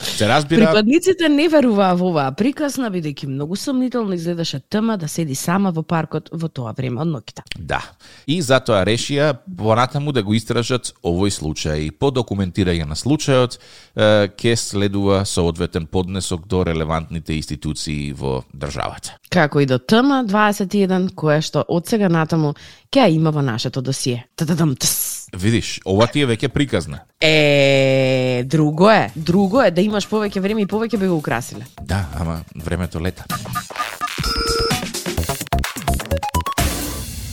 Се 0.00 0.28
разбира, 0.28 0.66
Припадниците 0.66 1.28
не 1.28 1.48
веруваа 1.48 1.94
во 1.94 2.10
оваа 2.10 2.32
приказна, 2.32 2.88
бидејќи 2.90 3.28
многу 3.28 3.56
сомнително 3.56 4.16
изгледаше 4.16 4.60
тма 4.60 4.96
да 4.96 5.08
седи 5.08 5.34
сама 5.34 5.72
во 5.76 5.82
паркот 5.82 6.30
во 6.32 6.48
тоа 6.48 6.72
време 6.76 7.00
од 7.00 7.08
ноќта. 7.08 7.44
да. 7.58 7.82
И 8.26 8.40
затоа 8.42 8.84
решија 8.84 9.34
понатаму 9.56 10.12
да 10.12 10.22
го 10.22 10.34
истражат 10.34 10.94
овој 11.04 11.30
случај. 11.30 11.90
По 11.92 12.10
документирање 12.10 12.86
на 12.88 12.96
случајот 12.96 13.58
е, 13.58 14.28
ќе 14.28 14.56
следува 14.56 15.24
соодветен 15.24 15.86
поднесок 15.86 16.46
до 16.46 16.64
релевантните 16.64 17.34
институции 17.34 18.12
во 18.12 18.42
државата. 18.54 19.16
Како 19.30 19.60
и 19.60 19.66
до 19.66 19.78
тма 19.78 20.24
21, 20.24 21.12
која 21.14 21.40
што 21.44 21.64
од 21.68 21.86
сега 21.86 22.08
натаму 22.08 22.54
ќе 22.90 23.10
има 23.14 23.30
во 23.30 23.42
нашето 23.42 23.80
досие. 23.80 24.24
Тададам 24.36 24.76
тс. 24.76 25.09
Видиш, 25.36 25.80
ова 25.84 26.06
ти 26.06 26.20
е 26.20 26.26
веќе 26.26 26.48
приказна. 26.48 27.00
Е, 27.20 28.42
друго 28.46 28.90
е, 28.90 29.10
друго 29.16 29.62
е 29.62 29.70
да 29.70 29.80
имаш 29.80 30.08
повеќе 30.08 30.40
време 30.40 30.62
и 30.62 30.66
повеќе 30.66 30.98
би 30.98 31.06
го 31.06 31.16
украсиле. 31.16 31.64
Да, 31.82 32.06
ама 32.18 32.40
времето 32.54 33.00
лета. 33.00 33.24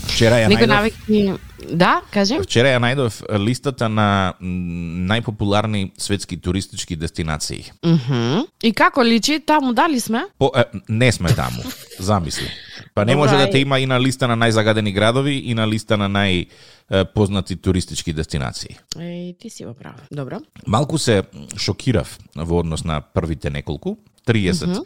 Вчера 0.07 0.39
ја 0.41 0.47
најдов, 0.49 0.67
навеки 0.67 1.33
Да, 1.73 2.01
кажем. 2.13 2.41
вчера 2.41 2.67
ја 2.73 2.79
најдов 2.81 3.21
листата 3.37 3.89
на 3.89 4.33
најпопуларни 4.41 5.91
светски 5.97 6.37
туристички 6.41 6.95
дестинации. 6.95 7.65
Мгм. 7.85 8.45
И 8.63 8.73
како 8.73 9.03
личи, 9.03 9.39
таму 9.39 9.73
дали 9.73 9.99
сме? 9.99 10.25
По, 10.39 10.51
е, 10.55 10.63
не 10.89 11.11
сме 11.11 11.29
таму, 11.29 11.61
замисли. 11.99 12.49
Па 12.97 13.05
не 13.05 13.13
Добра, 13.13 13.25
може 13.25 13.37
да 13.37 13.43
е. 13.43 13.49
те 13.49 13.59
има 13.59 13.79
и 13.79 13.85
на 13.85 13.99
листа 14.01 14.25
на 14.27 14.33
најзагадени 14.33 14.89
градови 14.93 15.35
и 15.45 15.53
на 15.53 15.67
листа 15.69 15.97
на 16.01 16.07
најпознати 16.09 17.59
туристички 17.61 18.13
дестинации. 18.13 18.73
Е, 18.97 19.35
ти 19.37 19.49
си 19.53 19.65
во 19.69 19.75
право. 19.77 20.01
Добро. 20.11 20.39
Малку 20.65 20.97
се 20.97 21.21
шокирав 21.57 22.17
во 22.35 22.63
однос 22.65 22.81
на 22.83 23.01
првите 23.01 23.53
неколку. 23.53 23.99
30 24.25 24.65
е, 24.65 24.81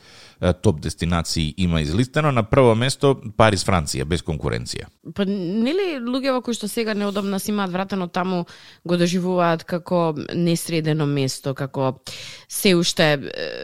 топ 0.62 0.80
дестинации 0.82 1.54
има 1.58 1.82
излистено. 1.82 2.32
На 2.32 2.44
прво 2.44 2.76
место 2.76 3.16
Париз, 3.38 3.66
Франција, 3.66 4.06
без 4.06 4.22
конкуренција. 4.22 4.88
Па 5.16 5.26
нели 5.26 6.00
луѓето 6.02 6.42
кои 6.42 6.54
што 6.54 6.68
сега 6.68 6.94
неодамна 6.94 7.40
си 7.40 7.52
имаат 7.52 7.72
вратено 7.72 8.08
таму 8.08 8.46
го 8.86 8.98
доживуваат 8.98 9.64
како 9.64 10.16
несредено 10.34 11.06
место, 11.06 11.54
како 11.54 12.00
се 12.50 12.76
уште 12.76 13.20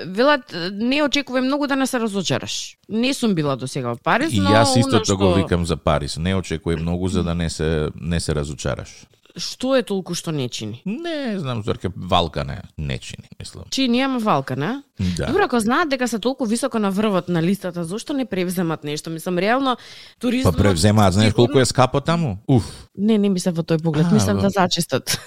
велат 0.07 0.53
не 0.71 1.03
очекувам 1.03 1.45
многу 1.45 1.67
да 1.67 1.75
не 1.75 1.87
се 1.87 1.99
разочараш. 1.99 2.77
Не 2.89 3.13
сум 3.13 3.33
била 3.35 3.55
до 3.55 3.67
сега 3.67 3.89
во 3.89 3.97
Париз, 4.03 4.33
И 4.33 4.39
но 4.39 4.49
јас 4.49 4.77
исто 4.79 4.95
она 4.95 5.03
тоа 5.03 5.15
го 5.17 5.31
што- 5.31 5.37
викам 5.43 5.65
за 5.65 5.77
Париз. 5.77 6.17
Не 6.17 6.35
очекувај 6.35 6.79
многу 6.81 7.07
за 7.07 7.23
да 7.23 7.33
не 7.35 7.49
се 7.49 7.89
не 7.95 8.19
се 8.19 8.35
разочараш. 8.35 9.05
Што 9.37 9.75
е 9.77 9.83
толку 9.85 10.15
што 10.17 10.33
не 10.33 10.49
чини? 10.49 10.81
Не 10.85 11.39
знам 11.39 11.63
зорке 11.63 11.91
валка 11.95 12.43
не 12.43 12.61
не 12.77 12.97
чини, 12.97 13.29
мислам. 13.39 13.65
Чини 13.69 14.01
ама 14.01 14.19
валка, 14.19 14.55
не? 14.55 14.81
Да. 15.17 15.27
Добро, 15.27 15.43
ако 15.45 15.59
знаат 15.59 15.89
дека 15.89 16.07
се 16.07 16.19
толку 16.19 16.45
високо 16.45 16.79
на 16.79 16.91
врвот 16.91 17.29
на 17.29 17.43
листата, 17.43 17.83
зошто 17.83 18.13
не 18.13 18.25
превземат 18.25 18.83
нешто? 18.83 19.09
Мислам, 19.09 19.37
реално, 19.37 19.75
Па 19.75 19.81
туризмот... 20.19 20.57
превземаат, 20.57 21.13
знаеш 21.13 21.33
колку 21.33 21.59
е 21.59 21.65
скапо 21.65 22.01
таму? 22.01 22.37
Уф. 22.47 22.89
Не, 22.97 23.17
не 23.17 23.29
мислам 23.29 23.53
во 23.53 23.61
тој 23.61 23.81
поглед, 23.83 24.11
мислам 24.11 24.41
да 24.41 24.49
зачистат. 24.49 25.19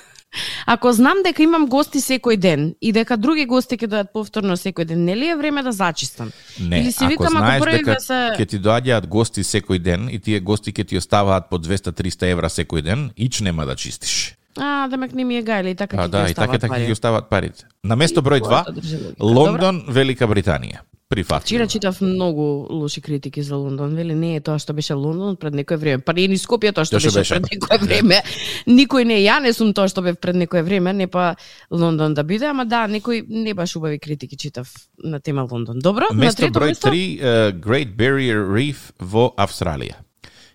Ако 0.66 0.92
знам 0.92 1.22
дека 1.24 1.42
имам 1.42 1.66
гости 1.66 1.98
секој 1.98 2.36
ден 2.36 2.74
и 2.80 2.92
дека 2.92 3.16
други 3.16 3.46
гости 3.46 3.76
ќе 3.76 3.86
дојдат 3.86 4.12
повторно 4.12 4.54
секој 4.54 4.84
ден, 4.84 5.04
нели 5.04 5.26
е 5.26 5.36
време 5.36 5.62
да 5.62 5.72
зачистам? 5.72 6.30
Не, 6.60 6.80
Или 6.80 6.92
си 6.92 6.98
ако 7.00 7.08
викам, 7.08 7.26
ако 7.28 7.38
знаеш 7.38 7.62
први 7.62 7.72
дека 7.74 7.94
да 7.94 8.00
се- 8.00 8.30
ќе 8.36 8.46
ти 8.46 8.58
доаѓаат 8.58 9.06
гости 9.08 9.40
секој 9.42 9.78
ден 9.80 10.08
и 10.08 10.18
тие 10.18 10.40
гости 10.40 10.72
ќе 10.72 10.86
ти 10.86 10.96
оставаат 10.96 11.50
по 11.50 11.58
200-300 11.58 12.26
евра 12.26 12.48
секој 12.48 12.82
ден, 12.82 13.10
ич 13.16 13.40
нема 13.40 13.66
да 13.66 13.74
чистиш. 13.74 14.34
А, 14.56 14.88
демек 14.88 15.12
не 15.12 15.24
ми 15.24 15.36
е 15.36 15.42
гајле 15.42 15.66
и 15.68 15.74
така 15.74 15.96
ќе 15.96 16.08
да, 16.08 16.24
ги 16.24 16.30
и 16.30 16.34
така 16.34 16.58
така 16.58 16.68
пари. 16.68 16.86
ги 16.86 16.92
остават 16.92 17.28
парите. 17.28 17.64
На 17.84 17.96
место 17.96 18.22
број 18.22 18.40
2, 18.40 18.64
Тоа 18.64 18.72
држи 18.72 18.96
логика. 18.96 19.24
Лондон, 19.24 19.84
Велика 19.88 20.26
Британија. 20.26 20.78
Вчера 21.10 21.24
Прифатливо. 21.24 21.66
читав 21.66 22.00
многу 22.00 22.66
лоши 22.70 23.00
критики 23.00 23.42
за 23.42 23.56
Лондон. 23.56 23.94
Вели 23.94 24.14
не 24.14 24.36
е 24.36 24.40
тоа 24.40 24.58
што 24.58 24.72
беше 24.72 24.94
Лондон 24.94 25.36
пред 25.36 25.54
некое 25.54 25.76
време. 25.76 25.98
Па 25.98 26.12
не 26.12 26.24
е 26.24 26.28
ни 26.28 26.38
Скопје 26.38 26.70
тоа 26.70 26.86
што 26.86 27.02
беше, 27.02 27.10
беше. 27.10 27.34
пред 27.34 27.50
некое 27.50 27.78
време. 27.82 28.22
Никој 28.70 29.02
не 29.04 29.18
ја 29.26 29.42
не 29.42 29.50
сум 29.52 29.74
тоа 29.74 29.90
што 29.90 30.02
бев 30.06 30.20
пред 30.22 30.36
некое 30.38 30.62
време, 30.62 30.92
не 30.92 31.08
па 31.10 31.34
Лондон 31.70 32.14
да 32.14 32.22
биде, 32.22 32.46
ама 32.46 32.62
да, 32.64 32.86
некој 32.86 33.26
не 33.26 33.54
баш 33.54 33.74
убави 33.74 33.98
критики 33.98 34.36
читав 34.36 34.70
на 35.02 35.18
тема 35.18 35.48
Лондон. 35.50 35.82
Добро, 35.82 36.06
на 36.14 36.30
Место 36.30 36.46
трето 36.46 36.60
број 36.60 36.78
место? 36.78 36.86
3, 36.86 37.18
uh, 37.18 37.58
Great 37.58 37.96
Barrier 37.98 38.46
Reef 38.46 38.94
во 39.00 39.34
Австралија. 39.34 39.98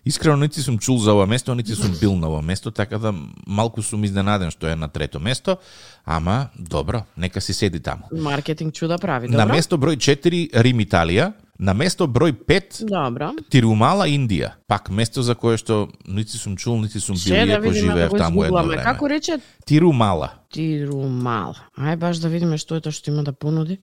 Искрено 0.06 0.36
нити 0.36 0.62
сум 0.62 0.78
чул 0.78 0.98
за 0.98 1.12
ова 1.14 1.26
место, 1.26 1.54
нити 1.54 1.74
сум 1.74 1.90
бил 2.00 2.14
на 2.14 2.28
ова 2.28 2.42
место, 2.42 2.70
така 2.70 2.98
да 2.98 3.14
малку 3.46 3.82
сум 3.82 4.04
изненаден 4.04 4.50
што 4.50 4.68
е 4.70 4.76
на 4.76 4.88
трето 4.88 5.18
место, 5.20 5.56
ама 6.04 6.48
добро, 6.58 7.02
нека 7.16 7.40
си 7.40 7.52
седи 7.52 7.80
таму. 7.80 8.06
Маркетинг 8.12 8.74
чуда 8.74 8.98
прави, 8.98 9.28
На 9.28 9.42
добро? 9.42 9.54
место 9.54 9.78
број 9.78 9.96
4 9.98 10.62
Рим 10.62 10.78
Италија, 10.78 11.32
на 11.58 11.74
место 11.74 12.06
број 12.06 12.32
5 12.32 12.86
Добро. 12.86 13.32
Тирумала 13.50 14.06
Индија. 14.06 14.50
Пак 14.68 14.90
место 14.90 15.22
за 15.22 15.34
кое 15.34 15.56
што 15.56 15.88
нити 16.06 16.38
сум 16.38 16.56
чул, 16.56 16.78
нити 16.78 17.00
сум 17.00 17.16
бил 17.16 17.34
да 17.34 17.52
иако 17.52 17.62
видиме 17.70 17.90
живеев 17.90 18.10
таму 18.18 18.44
едно 18.44 18.62
време. 18.62 18.82
Како 18.82 19.08
рече 19.08 19.40
Тирумала. 19.66 20.30
Тирумал. 20.52 21.56
Ај 21.78 21.96
баш 21.96 22.18
да 22.22 22.28
видиме 22.28 22.58
што 22.58 22.76
е 22.76 22.80
тоа 22.80 22.92
што 22.92 23.10
има 23.10 23.24
да 23.24 23.32
понуди. 23.32 23.80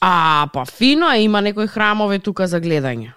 А, 0.00 0.46
па 0.52 0.64
фино 0.66 1.10
е, 1.10 1.22
има 1.22 1.40
некои 1.40 1.66
храмове 1.66 2.18
тука 2.18 2.46
за 2.46 2.60
гледање. 2.60 3.14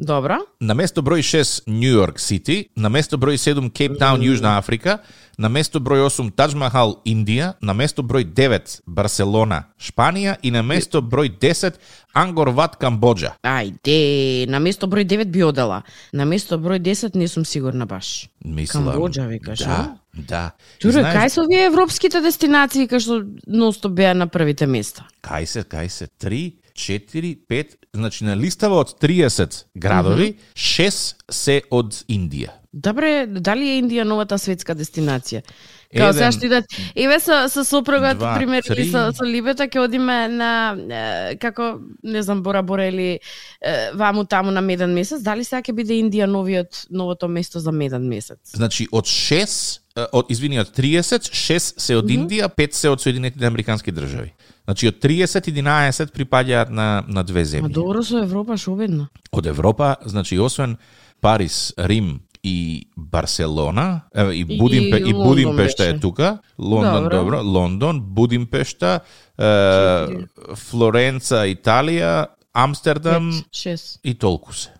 Добро. 0.00 0.38
На 0.60 0.72
место 0.72 1.02
број 1.04 1.20
6 1.20 1.68
Нью 1.68 2.00
Йорк 2.00 2.20
Сити, 2.20 2.70
на 2.76 2.88
место 2.88 3.18
број 3.20 3.36
7 3.36 3.68
Кейптаун 3.68 4.22
Јужна 4.24 4.56
Африка, 4.56 5.02
на 5.36 5.50
место 5.52 5.76
број 5.76 6.06
8 6.08 6.30
Тадж 6.32 6.56
Махал 6.56 7.02
Индија, 7.04 7.52
на 7.60 7.74
место 7.76 8.00
број 8.00 8.24
9 8.24 8.80
Барселона 8.86 9.66
Шпанија 9.76 10.38
и 10.42 10.50
на 10.50 10.62
место 10.62 11.02
број 11.04 11.28
10 11.36 11.76
Ангор 12.16 12.48
Ват 12.48 12.78
Камбоџа. 12.80 13.34
Ајде, 13.44 14.48
на 14.48 14.58
место 14.58 14.88
број 14.88 15.04
9 15.04 15.28
би 15.28 15.44
одела. 15.44 15.82
На 16.12 16.24
место 16.24 16.56
број 16.56 16.80
10 16.80 17.14
не 17.14 17.28
сум 17.28 17.44
сигурна 17.44 17.84
баш. 17.84 18.30
Мислам. 18.44 18.88
Камбоџа, 18.88 19.28
викаш, 19.28 19.58
Да, 19.58 19.68
а? 19.68 19.96
да. 20.14 20.52
И 20.78 20.82
Туре, 20.82 21.04
знаеш, 21.04 21.16
кај 21.16 21.28
се 21.28 21.40
овие 21.44 21.66
европските 21.66 22.20
дестинации 22.24 22.88
кај 22.88 23.04
што 23.04 23.20
ностоп 23.46 23.92
беа 23.92 24.14
на 24.14 24.32
првите 24.32 24.66
места? 24.66 25.04
Кај 25.20 25.44
се, 25.44 25.60
кај 25.60 25.88
се, 25.88 26.08
3, 26.08 26.56
4, 26.80 27.34
5, 27.50 27.76
значи 27.94 28.24
на 28.24 28.36
листава 28.36 28.80
од 28.80 28.96
30 29.02 29.64
градови, 29.74 30.32
6 30.54 31.14
се 31.30 31.60
од 31.70 32.00
Индија. 32.08 32.56
Добре, 32.72 33.26
дали 33.26 33.66
е 33.66 33.80
Индија 33.82 34.06
новата 34.06 34.38
светска 34.38 34.76
дестинација? 34.78 35.42
Као 35.90 36.12
сега 36.14 36.28
што 36.30 36.46
идат, 36.46 36.76
еве 36.94 37.16
со, 37.18 37.40
со 37.50 37.64
сопругот, 37.66 38.20
два, 38.20 38.36
пример, 38.38 38.62
три. 38.62 38.76
или 38.76 38.92
со, 38.92 39.08
со 39.10 39.26
Либета, 39.26 39.66
ќе 39.66 39.80
одиме 39.82 40.18
на, 40.30 40.50
е, 40.78 41.36
како, 41.42 41.80
не 42.06 42.22
знам, 42.22 42.44
Бора 42.46 42.62
Бора 42.62 42.86
или 42.86 43.08
е, 43.18 43.72
ваму 43.98 44.22
таму 44.24 44.54
на 44.54 44.62
меден 44.62 44.94
месец, 44.94 45.18
дали 45.22 45.42
сега 45.44 45.64
ќе 45.66 45.74
биде 45.74 45.98
Индија 45.98 46.30
новиот, 46.30 46.84
новото 46.94 47.26
место 47.26 47.58
за 47.58 47.74
меден 47.74 48.06
месец? 48.06 48.54
Значи 48.54 48.86
од 48.92 49.10
6, 49.10 49.80
е, 49.98 50.06
од 50.12 50.30
извини 50.30 50.62
од 50.62 50.70
30, 50.78 51.26
6 51.34 51.82
се 51.82 51.98
од 51.98 52.06
Индија, 52.06 52.46
5 52.54 52.78
се 52.78 52.94
од 52.94 53.02
Соединетите 53.02 53.50
американски 53.50 53.90
држави. 53.90 54.30
Значи 54.70 54.86
од 54.86 54.94
30 54.96 55.50
11 55.50 56.12
припаѓаат 56.14 56.68
на 56.70 57.02
на 57.08 57.22
две 57.24 57.40
А 57.40 57.44
земји. 57.44 57.68
добро 57.68 58.02
со 58.02 58.18
Европа 58.18 58.54
шо 58.56 58.72
обидно. 58.72 59.08
Од 59.32 59.46
Европа, 59.46 59.96
значи 60.04 60.38
освен 60.38 60.76
Париз, 61.20 61.74
Рим 61.76 62.20
и 62.44 62.86
Барселона, 62.96 64.02
е, 64.14 64.22
и 64.28 64.40
И- 64.40 64.58
Будимпе 64.58 64.96
и 64.96 65.00
и 65.00 65.12
Лондон 65.12 65.26
Будимпешта 65.26 65.84
е 65.86 65.98
тука. 65.98 66.38
Лондон 66.56 67.02
Добро. 67.02 67.16
добро, 67.16 67.42
Лондон, 67.42 68.00
Будимпешта, 68.00 69.00
е, 69.36 70.06
Флоренца, 70.54 71.46
Италија, 71.46 72.26
Амстердам 72.54 73.30
Пет, 73.32 73.44
шест. 73.52 74.00
и 74.04 74.14
толку 74.14 74.54
се. 74.54 74.70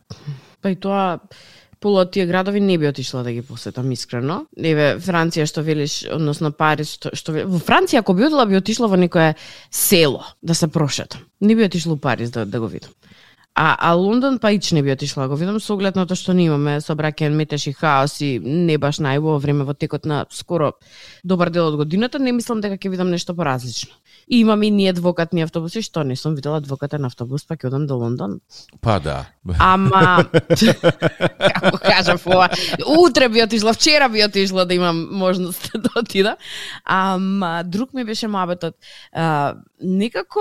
Па 0.63 0.71
и 0.71 0.77
тоа 0.77 1.19
пола 1.81 2.05
од 2.05 2.13
тие 2.13 2.27
градови 2.27 2.61
не 2.61 2.79
би 2.79 2.89
отишла 2.89 3.23
да 3.23 3.33
ги 3.33 3.43
посетам 3.43 3.91
искрено. 3.93 4.45
Еве 4.57 4.95
Франција 5.01 5.47
што 5.49 5.65
велиш, 5.65 6.05
односно 6.13 6.53
Париз 6.53 6.93
што, 6.99 7.15
што 7.17 7.33
во 7.33 7.59
Франција 7.59 8.05
ако 8.05 8.15
би 8.15 8.27
одела 8.29 8.47
би 8.47 8.61
отишла 8.61 8.89
во 8.89 9.01
некое 9.01 9.35
село 9.71 10.25
да 10.43 10.55
се 10.55 10.69
прошетам. 10.69 11.25
Не 11.41 11.57
би 11.57 11.65
отишла 11.65 11.95
у 11.95 11.97
Париз 11.97 12.31
да, 12.31 12.45
да 12.45 12.61
го 12.61 12.69
видам. 12.69 12.91
А, 13.55 13.77
а 13.91 13.95
Лондон 13.95 14.39
па 14.39 14.53
ич 14.53 14.73
не 14.73 14.83
би 14.83 14.93
отишла 14.93 15.23
да 15.23 15.29
го 15.29 15.37
видам 15.37 15.61
со 15.61 15.75
оглед 15.75 15.97
на 15.97 16.07
тоа 16.07 16.17
што 16.17 16.33
не 16.33 16.47
имаме 16.47 16.81
собракен 16.81 17.35
метеш 17.37 17.67
и 17.67 17.73
хаос 17.73 18.21
и 18.21 18.39
не 18.39 18.79
баш 18.79 19.01
најубаво 19.01 19.41
време 19.41 19.65
во 19.65 19.75
текот 19.75 20.07
на 20.07 20.27
скоро 20.31 20.73
добар 21.25 21.51
дел 21.51 21.67
од 21.67 21.77
годината, 21.77 22.19
не 22.19 22.33
мислам 22.33 22.61
дека 22.61 22.79
ќе 22.79 22.91
видам 22.91 23.11
нешто 23.11 23.35
поразлично. 23.35 23.93
И 24.29 24.41
имам 24.41 24.63
и 24.63 24.71
ние 24.71 24.93
двокатни 24.93 25.43
автобуси, 25.43 25.83
што 25.83 26.05
не 26.05 26.17
сум 26.17 26.37
видела 26.39 26.61
двокатен 26.61 27.05
автобус, 27.05 27.43
па 27.49 27.57
ќе 27.57 27.67
одам 27.67 27.87
до 27.91 27.97
Лондон. 27.99 28.39
Па 28.81 29.01
да. 29.03 29.27
Ама, 29.59 30.25
како 31.55 31.79
кажав 31.83 32.27
ова, 32.27 32.47
утре 32.87 33.29
би 33.29 33.43
отишла, 33.43 33.73
вчера 33.73 34.09
би 34.09 34.23
отишла 34.25 34.65
да 34.65 34.75
имам 34.75 35.09
можност 35.13 35.71
да 35.75 35.91
отида. 36.01 36.37
Ама, 36.85 37.63
друг 37.67 37.93
ми 37.95 38.05
беше 38.05 38.29
мабетот. 38.29 38.75
А, 39.13 39.57
некако 39.81 40.41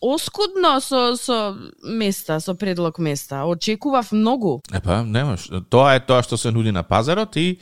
оскудно 0.00 0.80
со, 0.80 1.16
со 1.16 1.56
места, 1.82 2.40
со 2.40 2.54
предлог 2.54 2.98
места. 2.98 3.44
Очекував 3.44 4.12
многу. 4.12 4.60
Епа, 4.72 5.02
немаш. 5.02 5.50
Тоа 5.70 5.96
е 5.96 6.00
тоа 6.00 6.22
што 6.22 6.36
се 6.36 6.54
нуди 6.54 6.72
на 6.72 6.82
пазарот 6.82 7.36
и 7.36 7.58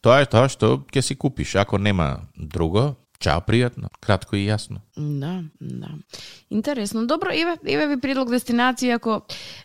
тоа 0.00 0.22
е 0.22 0.30
тоа 0.30 0.48
што 0.48 0.84
ќе 0.86 1.02
си 1.02 1.16
купиш. 1.16 1.56
Ако 1.56 1.78
нема 1.78 2.28
друго, 2.36 2.94
Чао, 3.18 3.40
пријатно, 3.42 3.88
кратко 3.98 4.36
и 4.38 4.44
јасно. 4.46 4.78
Да, 4.94 5.42
да. 5.58 5.88
Интересно. 6.50 7.02
Добро, 7.06 7.32
еве, 7.34 7.56
еве 7.66 7.86
ви 7.90 7.96
предлог 7.98 8.30
дестинација 8.30 9.00
ако 9.00 9.16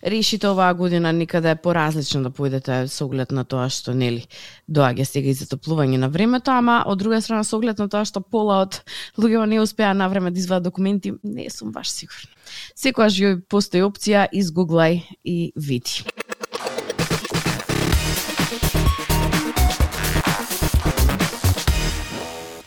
решите 0.02 0.50
оваа 0.50 0.74
година 0.74 1.12
никаде 1.14 1.54
поразлично 1.56 2.24
да 2.24 2.32
појдете 2.34 2.88
со 2.90 3.06
оглед 3.06 3.32
на 3.32 3.46
тоа 3.46 3.68
што 3.70 3.94
нели 3.94 4.26
доаѓа 4.66 5.06
сега 5.06 5.30
и 5.30 5.38
затоплување 5.38 6.02
на 6.02 6.10
времето, 6.10 6.50
ама 6.50 6.82
од 6.90 6.98
друга 6.98 7.22
страна 7.22 7.44
со 7.46 7.60
оглед 7.62 7.78
на 7.78 7.90
тоа 7.90 8.10
што 8.10 8.26
пола 8.26 8.64
од 8.66 8.82
луѓето 9.22 9.46
не 9.46 9.62
успеа 9.62 9.94
на 9.94 10.10
време 10.10 10.32
да 10.32 10.40
извадат 10.42 10.72
документи, 10.72 11.14
не 11.22 11.50
сум 11.54 11.72
баш 11.72 11.94
сигурна. 11.94 12.34
Секогаш 12.74 13.22
ја 13.22 13.38
постои 13.50 13.86
опција, 13.86 14.26
изгуглај 14.34 15.04
и 15.24 15.54
види. 15.56 16.02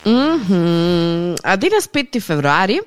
Mm 0.07 1.35
А 1.43 1.57
денес 1.57 1.87
5 1.87 2.19
февруари, 2.19 2.79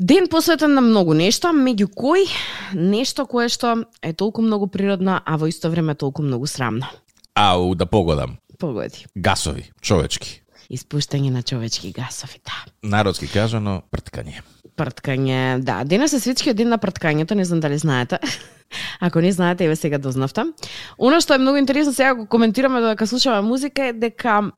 ден 0.00 0.28
посветен 0.28 0.74
на 0.74 0.80
многу 0.80 1.14
нешто, 1.14 1.48
меѓу 1.48 1.88
кои 1.94 2.26
нешто 2.74 3.24
кое 3.26 3.48
што 3.48 3.86
е 4.02 4.12
толку 4.12 4.42
многу 4.42 4.68
природно, 4.68 5.22
а 5.24 5.36
во 5.36 5.48
исто 5.48 5.70
време 5.70 5.94
толку 5.94 6.22
многу 6.22 6.46
срамно. 6.46 6.90
Ау, 7.34 7.74
да 7.74 7.86
погодам. 7.86 8.36
Погоди. 8.58 9.06
Гасови, 9.16 9.72
човечки. 9.80 10.42
Испуштање 10.68 11.30
на 11.30 11.42
човечки 11.42 11.92
гасови, 11.92 12.40
да. 12.44 12.60
Народски 12.82 13.28
кажано, 13.32 13.82
прткање. 13.90 14.44
Прткање, 14.76 15.64
да. 15.64 15.80
Денес 15.84 16.12
е 16.12 16.20
светскиот 16.20 16.56
ден 16.56 16.68
на 16.68 16.78
прткањето, 16.78 17.32
не 17.34 17.44
знам 17.44 17.60
дали 17.60 17.78
знаете. 17.78 18.18
Ако 19.00 19.20
не 19.20 19.32
знаете, 19.32 19.64
еве 19.64 19.76
сега 19.76 19.98
дознавте. 19.98 20.44
Оно 20.98 21.20
што 21.20 21.34
е 21.34 21.38
многу 21.40 21.56
интересно 21.56 21.92
сега 21.92 22.14
го 22.14 22.26
коментираме 22.26 22.80
додека 22.80 23.06
слушаме 23.06 23.40
музика 23.40 23.88
е 23.88 23.92
дека 23.92 24.52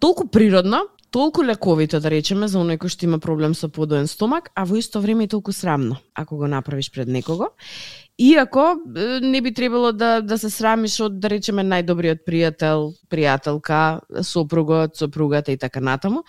толку 0.00 0.28
природно, 0.28 0.86
толку 1.10 1.42
лековито 1.42 2.00
да 2.00 2.10
речеме 2.10 2.48
за 2.48 2.58
оној 2.58 2.78
кој 2.78 2.92
што 2.92 3.06
има 3.06 3.18
проблем 3.18 3.54
со 3.54 3.68
подоен 3.68 4.06
стомак, 4.06 4.50
а 4.54 4.64
во 4.64 4.78
исто 4.78 5.00
време 5.00 5.24
и 5.24 5.28
толку 5.28 5.52
срамно 5.52 5.98
ако 6.14 6.36
го 6.36 6.46
направиш 6.46 6.90
пред 6.90 7.08
некого. 7.08 7.50
Иако 8.18 8.76
не 9.22 9.40
би 9.40 9.54
требало 9.54 9.92
да 9.92 10.20
да 10.20 10.38
се 10.38 10.50
срамиш 10.50 11.00
од 11.00 11.20
да 11.20 11.28
речеме 11.28 11.62
најдобриот 11.64 12.20
пријател, 12.26 12.92
пријателка, 13.10 14.00
сопругот, 14.22 14.96
сопругата 14.96 15.52
и 15.52 15.56
така 15.56 15.80
натаму, 15.80 16.22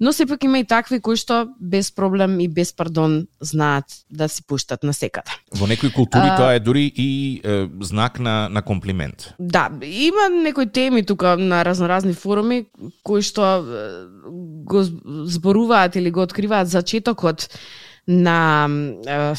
но 0.00 0.12
сепак 0.12 0.44
има 0.44 0.58
и 0.58 0.64
такви 0.64 1.00
кои 1.00 1.16
што 1.16 1.44
без 1.60 1.92
проблем 1.92 2.40
и 2.40 2.48
без 2.48 2.72
пардон 2.72 3.26
знаат 3.40 3.84
да 4.10 4.28
си 4.28 4.42
пуштат 4.46 4.82
на 4.82 4.94
секаде. 4.96 5.30
Во 5.54 5.68
некои 5.68 5.92
култури 5.92 6.32
а... 6.32 6.36
тоа 6.36 6.54
е 6.56 6.60
дури 6.60 6.92
и 6.96 7.40
е, 7.44 7.68
знак 7.80 8.20
на, 8.20 8.48
на 8.48 8.62
комплимент. 8.62 9.34
Да, 9.38 9.68
има 9.82 10.28
некои 10.42 10.66
теми 10.66 11.04
тука 11.04 11.36
на 11.36 11.64
разноразни 11.64 12.14
форуми 12.14 12.64
кои 13.04 13.22
што 13.22 13.60
го 14.64 14.84
зборуваат 15.28 15.96
или 15.96 16.10
го 16.10 16.22
откриваат 16.24 16.68
зачетокот 16.68 17.48
на 18.08 18.68
е, 19.06 19.34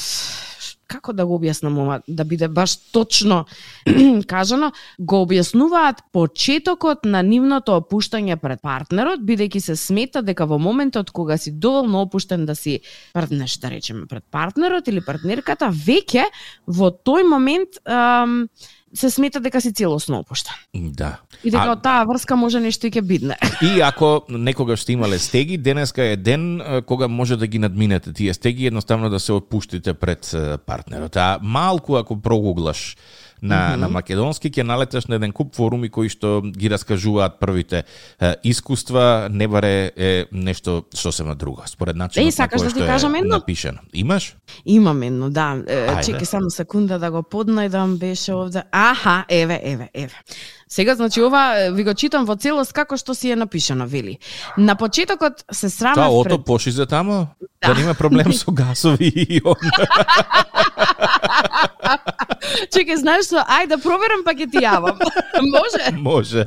како 0.91 1.13
да 1.15 1.25
го 1.27 1.37
објаснам 1.39 1.77
ова, 1.81 1.99
да 2.07 2.25
биде 2.27 2.49
баш 2.51 2.75
точно 2.91 3.45
кажано, 4.33 4.71
го 4.99 5.21
објаснуваат 5.25 6.03
почетокот 6.11 7.05
на 7.05 7.23
нивното 7.25 7.77
опуштање 7.79 8.37
пред 8.41 8.61
партнерот, 8.65 9.23
бидејќи 9.27 9.63
се 9.71 9.77
смета 9.79 10.23
дека 10.25 10.47
во 10.49 10.59
моментот 10.61 11.11
кога 11.15 11.37
си 11.37 11.51
доволно 11.51 12.03
опуштен 12.05 12.45
да 12.45 12.55
си 12.55 12.79
прднеш, 13.13 13.57
да 13.63 13.71
речеме, 13.71 14.05
пред 14.07 14.25
партнерот 14.31 14.87
или 14.91 15.03
партнерката, 15.05 15.71
веќе 15.71 16.27
во 16.67 16.91
тој 16.91 17.27
момент 17.27 17.81
ам, 17.85 18.45
се 18.93 19.09
смета 19.09 19.39
дека 19.39 19.61
си 19.61 19.73
целосно 19.73 20.19
опуштен. 20.19 20.53
Да. 20.75 21.17
И 21.43 21.51
дека 21.51 21.69
а... 21.69 21.71
од 21.71 21.83
таа 21.83 22.05
врска 22.05 22.35
може 22.35 22.59
нешто 22.59 22.87
и 22.87 22.91
ќе 22.91 23.01
бидне. 23.01 23.37
И 23.61 23.81
ако 23.81 24.25
некогаш 24.29 24.81
сте 24.83 24.93
имале 24.93 25.19
стеги, 25.19 25.57
денеска 25.57 26.03
е 26.03 26.15
ден 26.15 26.61
кога 26.85 27.07
може 27.07 27.37
да 27.37 27.47
ги 27.47 27.59
надминете 27.59 28.13
тие 28.13 28.33
стеги, 28.33 28.65
едноставно 28.65 29.09
да 29.09 29.19
се 29.19 29.33
отпуштите 29.33 29.93
пред 29.93 30.35
партнерот. 30.65 31.15
А 31.15 31.39
малку 31.41 31.95
ако 31.95 32.21
прогуглаш 32.21 32.97
на, 33.41 33.55
mm 33.55 33.73
-hmm. 33.73 33.75
на 33.75 33.89
македонски 33.89 34.51
ќе 34.51 34.63
налеташ 34.63 35.07
на 35.07 35.15
еден 35.15 35.31
куп 35.31 35.55
форуми 35.55 35.89
кои 35.89 36.09
што 36.09 36.41
ги 36.41 36.69
раскажуваат 36.69 37.39
првите 37.39 37.83
е, 38.19 38.35
искуства, 38.43 39.27
не 39.31 39.47
баре 39.47 39.91
е 39.97 40.25
нешто 40.31 40.83
сосема 40.93 41.35
друго. 41.35 41.63
Според 41.65 41.95
начинот 41.95 42.27
Еј, 42.27 42.35
сакаш 42.35 42.61
да 42.61 42.71
ти 42.71 42.79
кажам 42.79 43.15
едно? 43.15 43.35
напишано. 43.35 43.79
Имаш? 43.93 44.35
Имам 44.65 45.03
едно, 45.03 45.29
да. 45.29 45.55
Чекај 46.01 46.23
само 46.23 46.49
секунда 46.49 46.99
да 46.99 47.11
го 47.11 47.23
поднајдам, 47.23 47.97
беше 47.97 48.33
овде. 48.33 48.63
Аха, 48.71 49.25
еве, 49.29 49.61
еве, 49.63 49.89
еве. 49.93 50.15
Сега, 50.67 50.95
значи, 50.95 51.21
ова 51.21 51.69
ви 51.71 51.83
го 51.83 51.93
читам 51.93 52.25
во 52.25 52.35
целост 52.35 52.73
како 52.73 52.97
што 52.97 53.15
си 53.15 53.31
е 53.31 53.35
напишано, 53.35 53.87
вели. 53.87 54.17
На 54.57 54.75
почетокот 54.75 55.43
се 55.51 55.69
срамев 55.69 55.95
Та, 55.95 56.07
ото 56.09 56.37
пред... 56.37 56.45
поши 56.45 56.71
за 56.71 56.85
тамо? 56.85 57.27
Да. 57.67 57.73
да 57.73 57.81
има 57.81 57.93
проблем 57.93 58.33
со 58.33 58.51
газови 58.59 59.11
и 59.15 59.41
он. 59.45 59.55
Чекај, 62.73 62.97
знаеш 63.01 63.29
што? 63.29 63.43
Ај 63.45 63.69
да 63.71 63.77
проверам 63.81 64.23
па 64.25 64.33
ќе 64.37 64.47
ти 64.51 64.63
јавам. 64.63 64.99
Може? 65.55 65.91
Може. 65.97 66.45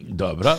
Добро. 0.00 0.56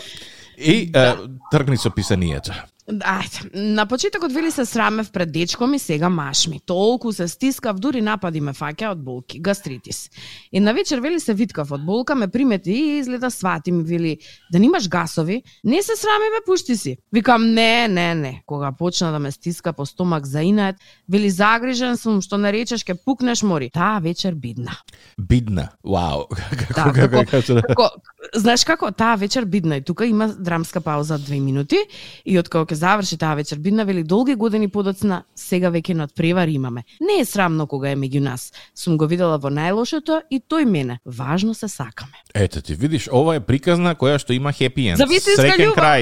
И 0.61 0.91
да. 0.91 1.17
тргни 1.51 1.77
со 1.77 1.89
писанието. 1.89 2.53
Ајде, 2.91 3.51
на 3.53 3.85
почетокот 3.85 4.33
вели 4.33 4.51
се 4.51 4.65
срамев 4.65 5.11
пред 5.11 5.31
дечко 5.31 5.67
ми, 5.67 5.79
сега 5.79 6.09
маш 6.09 6.47
ми. 6.47 6.59
Толку 6.65 7.11
се 7.13 7.27
стискав, 7.27 7.79
дури 7.79 8.01
напади 8.01 8.41
ме 8.41 8.51
фаќа 8.57 8.91
од 8.91 9.03
болки, 9.03 9.39
гастритис. 9.39 10.09
И 10.51 10.59
на 10.59 10.73
вечер 10.73 10.99
вели 10.99 11.19
се 11.19 11.33
виткав 11.33 11.71
од 11.71 11.85
болка, 11.85 12.15
ме 12.15 12.27
примети 12.27 12.71
и 12.71 12.97
изгледа 12.97 13.31
свати 13.31 13.71
ми 13.71 13.83
вели, 13.83 14.17
да 14.51 14.59
немаш 14.59 14.89
гасови, 14.89 15.43
не 15.63 15.81
се 15.83 15.95
срами 15.95 16.33
ме 16.33 16.41
пушти 16.45 16.75
си. 16.75 16.97
Викам 17.13 17.53
не, 17.53 17.87
не, 17.87 18.15
не. 18.15 18.41
Кога 18.45 18.71
почна 18.71 19.11
да 19.11 19.19
ме 19.19 19.31
стиска 19.31 19.73
по 19.73 19.85
стомак 19.85 20.25
за 20.25 20.41
инат, 20.41 20.75
вели 21.09 21.29
загрижен 21.29 21.97
сум 21.97 22.21
што 22.21 22.37
не 22.37 22.51
речеш 22.51 22.83
ке 22.83 22.95
пукнеш 22.95 23.43
мори. 23.43 23.69
Таа 23.69 23.99
вечер 24.01 24.35
бидна. 24.35 24.73
Бидна. 25.17 25.69
Вау. 25.83 26.25
Како, 26.67 26.73
да, 26.73 27.07
како, 27.07 27.25
како, 27.29 27.61
како, 27.61 27.89
знаеш 28.35 28.63
како, 28.63 28.91
таа 28.91 29.15
вечер 29.19 29.45
бидна 29.45 29.77
и 29.77 29.81
тука 29.81 30.05
има 30.05 30.27
драмска 30.27 30.81
пауза 30.81 31.15
од 31.15 31.25
две 31.25 31.39
минути 31.39 31.77
и 32.25 32.37
од 32.39 32.49
кога 32.49 32.65
ќе 32.71 32.79
заврши 32.79 33.17
таа 33.19 33.35
вечер 33.35 33.59
бидна 33.59 33.83
вели 33.85 34.03
долги 34.03 34.35
години 34.35 34.67
подоцна 34.71 35.23
сега 35.35 35.71
веќе 35.71 35.93
над 35.97 36.13
превар 36.15 36.47
имаме. 36.47 36.83
Не 37.01 37.21
е 37.21 37.25
срамно 37.25 37.67
кога 37.67 37.91
е 37.91 37.95
меѓу 37.95 38.19
нас. 38.19 38.51
Сум 38.75 38.97
го 38.97 39.07
видела 39.07 39.37
во 39.37 39.49
најлошото 39.51 40.21
и 40.29 40.39
тој 40.39 40.65
мене. 40.65 40.99
Важно 41.05 41.53
се 41.53 41.67
сакаме. 41.67 42.13
Ете 42.33 42.61
ти 42.61 42.75
видиш, 42.75 43.09
ова 43.11 43.35
е 43.35 43.39
приказна 43.39 43.95
која 43.95 44.19
што 44.19 44.33
има 44.33 44.51
хепи 44.51 44.87
енд. 44.93 44.97
Зависи 44.97 45.35
Среќен 45.37 45.75
крај. 45.75 46.01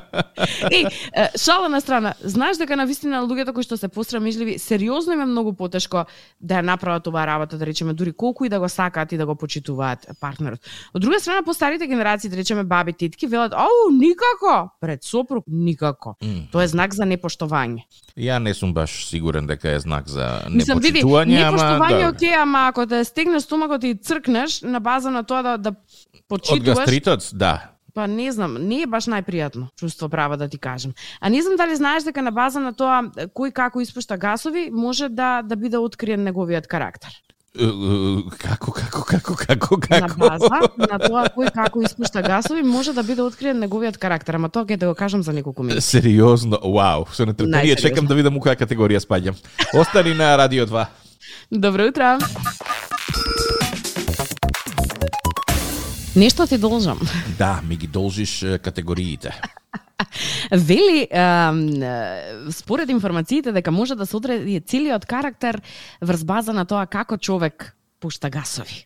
Е, 0.71 0.85
шала 1.37 1.69
на 1.69 1.81
страна, 1.81 2.13
знаеш 2.23 2.57
дека 2.57 2.75
на 2.75 2.85
вистина 2.85 3.21
луѓето 3.23 3.53
кои 3.53 3.63
што 3.63 3.77
се 3.77 3.87
посрамежливи, 3.87 4.57
сериозно 4.59 5.13
им 5.13 5.21
е 5.21 5.25
многу 5.25 5.53
потешко 5.53 6.05
да 6.39 6.59
ја 6.59 6.65
направат 6.65 7.07
оваа 7.07 7.25
работа, 7.27 7.57
да 7.57 7.65
речеме, 7.65 7.93
дури 7.93 8.13
колку 8.13 8.45
и 8.45 8.49
да 8.49 8.59
го 8.59 8.69
сакаат 8.69 9.11
и 9.11 9.17
да 9.17 9.25
го 9.25 9.35
почитуваат 9.35 10.07
партнерот. 10.19 10.59
Од 10.93 11.01
друга 11.01 11.19
страна, 11.19 11.43
по 11.43 11.53
старите 11.53 11.87
генерации, 11.87 12.29
да 12.29 12.37
речеме, 12.37 12.63
баби, 12.63 12.93
титки, 12.93 13.27
велат, 13.27 13.53
ау, 13.53 13.91
никако, 13.91 14.71
пред 14.81 15.03
сопруг, 15.03 15.45
никако. 15.47 16.15
Mm. 16.23 16.51
Тоа 16.51 16.63
е 16.63 16.67
знак 16.67 16.93
за 16.93 17.05
непоштовање. 17.05 17.85
Ја 18.17 18.39
не 18.39 18.53
сум 18.53 18.73
баш 18.73 19.07
сигурен 19.07 19.47
дека 19.47 19.75
е 19.75 19.79
знак 19.79 20.07
за 20.07 20.43
непочитување, 20.49 21.43
ама... 21.43 21.57
Непоштовање, 21.57 22.01
да. 22.01 22.09
окей, 22.09 22.35
ама 22.35 22.67
ако 22.71 22.85
те 22.85 23.03
стегне 23.03 23.39
стомакот 23.39 23.83
и 23.83 23.95
цркнеш 23.95 24.61
на 24.61 24.79
база 24.79 25.11
на 25.11 25.23
тоа 25.23 25.43
да, 25.43 25.57
да 25.57 25.75
почитуваш... 26.27 26.59
Од 26.59 26.65
гастритот, 26.65 27.29
да. 27.33 27.71
Па 27.93 28.07
не 28.07 28.31
знам, 28.31 28.55
не 28.55 28.83
е 28.83 28.87
баш 28.87 29.09
најпријатно 29.11 29.67
чувство 29.79 30.09
права 30.09 30.37
да 30.37 30.47
ти 30.47 30.57
кажам. 30.57 30.93
А 31.19 31.29
не 31.29 31.41
знам 31.41 31.57
дали 31.57 31.75
знаеш 31.75 32.03
дека 32.03 32.21
на 32.21 32.31
база 32.31 32.59
на 32.59 32.73
тоа 32.73 33.03
кој 33.35 33.51
како 33.51 33.81
испушта 33.81 34.17
гасови 34.17 34.69
може 34.71 35.09
да 35.09 35.41
да 35.41 35.55
биде 35.55 35.77
откриен 35.77 36.23
неговиот 36.23 36.67
карактер. 36.67 37.11
Како, 37.51 38.71
како, 38.71 39.01
како, 39.03 39.35
како, 39.35 39.75
како? 39.75 39.99
На 39.99 40.07
база 40.15 40.61
на 40.91 40.99
тоа 41.03 41.25
кој 41.35 41.51
како 41.51 41.81
испушта 41.83 42.23
гасови 42.23 42.63
може 42.63 42.93
да 42.95 43.03
биде 43.03 43.25
откриен 43.27 43.59
неговиот 43.59 43.99
карактер, 43.99 44.39
ама 44.39 44.47
тоа 44.49 44.63
ќе 44.63 44.79
да 44.79 44.87
го 44.87 44.95
кажам 44.95 45.23
за 45.23 45.35
неколку 45.35 45.63
минути. 45.63 45.83
Сериозно, 45.83 46.61
вау, 46.63 47.05
со 47.11 47.27
нетрпение 47.27 47.75
чекам 47.75 48.07
да 48.07 48.15
видам 48.15 48.39
у 48.39 48.43
која 48.43 48.55
категорија 48.55 49.03
спаѓам. 49.03 49.35
Остани 49.75 50.15
на 50.15 50.37
Радио 50.39 50.65
2. 50.65 50.87
Добро 51.51 51.91
утро. 51.91 52.17
Нешто 56.15 56.47
ти 56.47 56.57
должам. 56.57 56.99
Да, 57.37 57.61
ми 57.69 57.75
ги 57.75 57.87
должиш 57.87 58.45
категориите. 58.61 59.41
Вели, 60.51 61.07
е, 61.11 62.51
според 62.51 62.89
информациите, 62.89 63.51
дека 63.51 63.71
може 63.71 63.95
да 63.95 64.05
се 64.05 64.17
одреди 64.17 64.61
целиот 64.61 65.05
карактер 65.05 65.61
врз 66.01 66.23
база 66.23 66.53
на 66.53 66.65
тоа 66.65 66.85
како 66.85 67.17
човек 67.17 67.75
пушта 67.99 68.29
гасови. 68.29 68.83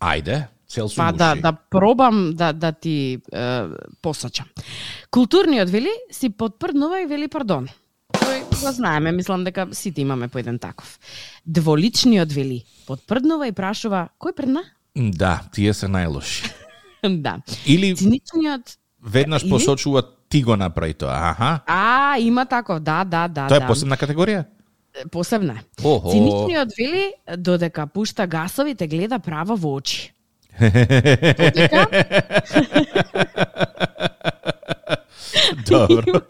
Ајде, 0.00 0.46
цел 0.68 0.88
Па 0.96 1.12
да, 1.12 1.34
да 1.34 1.52
пробам 1.52 2.32
да, 2.32 2.52
да 2.52 2.72
ти 2.72 3.20
е, 3.32 3.62
посочам. 4.02 4.48
Културниот 5.10 5.68
вели 5.70 5.92
си 6.10 6.30
подпрднува 6.30 7.02
и 7.02 7.06
вели 7.06 7.28
пардон. 7.28 7.68
Тој 8.14 8.40
го 8.48 8.72
знаеме, 8.72 9.12
мислам 9.12 9.44
дека 9.44 9.68
сите 9.72 10.00
имаме 10.00 10.28
по 10.28 10.38
еден 10.38 10.58
таков. 10.58 10.98
Дволичниот 11.46 12.32
вели 12.32 12.64
подпрднува 12.86 13.52
и 13.52 13.52
прашува 13.52 14.08
кој 14.16 14.32
прдна? 14.32 14.64
Да, 14.96 15.40
тие 15.52 15.74
се 15.74 15.86
најлоши. 15.86 16.52
да. 17.24 17.40
Или 17.66 17.96
Циничниот 17.96 18.78
Веднаш 19.04 19.42
Или? 19.42 19.50
посочува 19.50 20.02
ти 20.28 20.42
го 20.42 20.56
направи 20.56 20.94
тоа. 20.94 21.30
Аха. 21.30 21.60
А, 21.66 22.18
има 22.18 22.46
таков, 22.46 22.80
да, 22.80 23.04
да, 23.04 23.28
да. 23.28 23.48
Тоа 23.48 23.56
е 23.56 23.60
да. 23.60 23.66
посебна 23.66 23.96
категорија? 23.96 24.44
Посебна. 25.10 25.58
Охо. 25.82 26.10
Циничниот 26.10 26.68
вели 26.78 27.12
додека 27.36 27.86
пушта 27.86 28.26
гасови 28.26 28.74
те 28.74 28.86
гледа 28.86 29.18
право 29.18 29.56
во 29.56 29.74
очи. 29.74 30.12
Додека 35.66 35.66
Добро. 35.66 36.20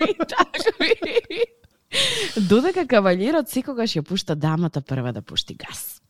Додека 2.37 2.87
кавалерот 2.87 3.51
секогаш 3.51 3.95
ја 3.95 4.03
пушта 4.03 4.35
дамата 4.35 4.81
прва 4.81 5.13
да 5.13 5.23
пушти 5.23 5.55
газ. 5.55 6.01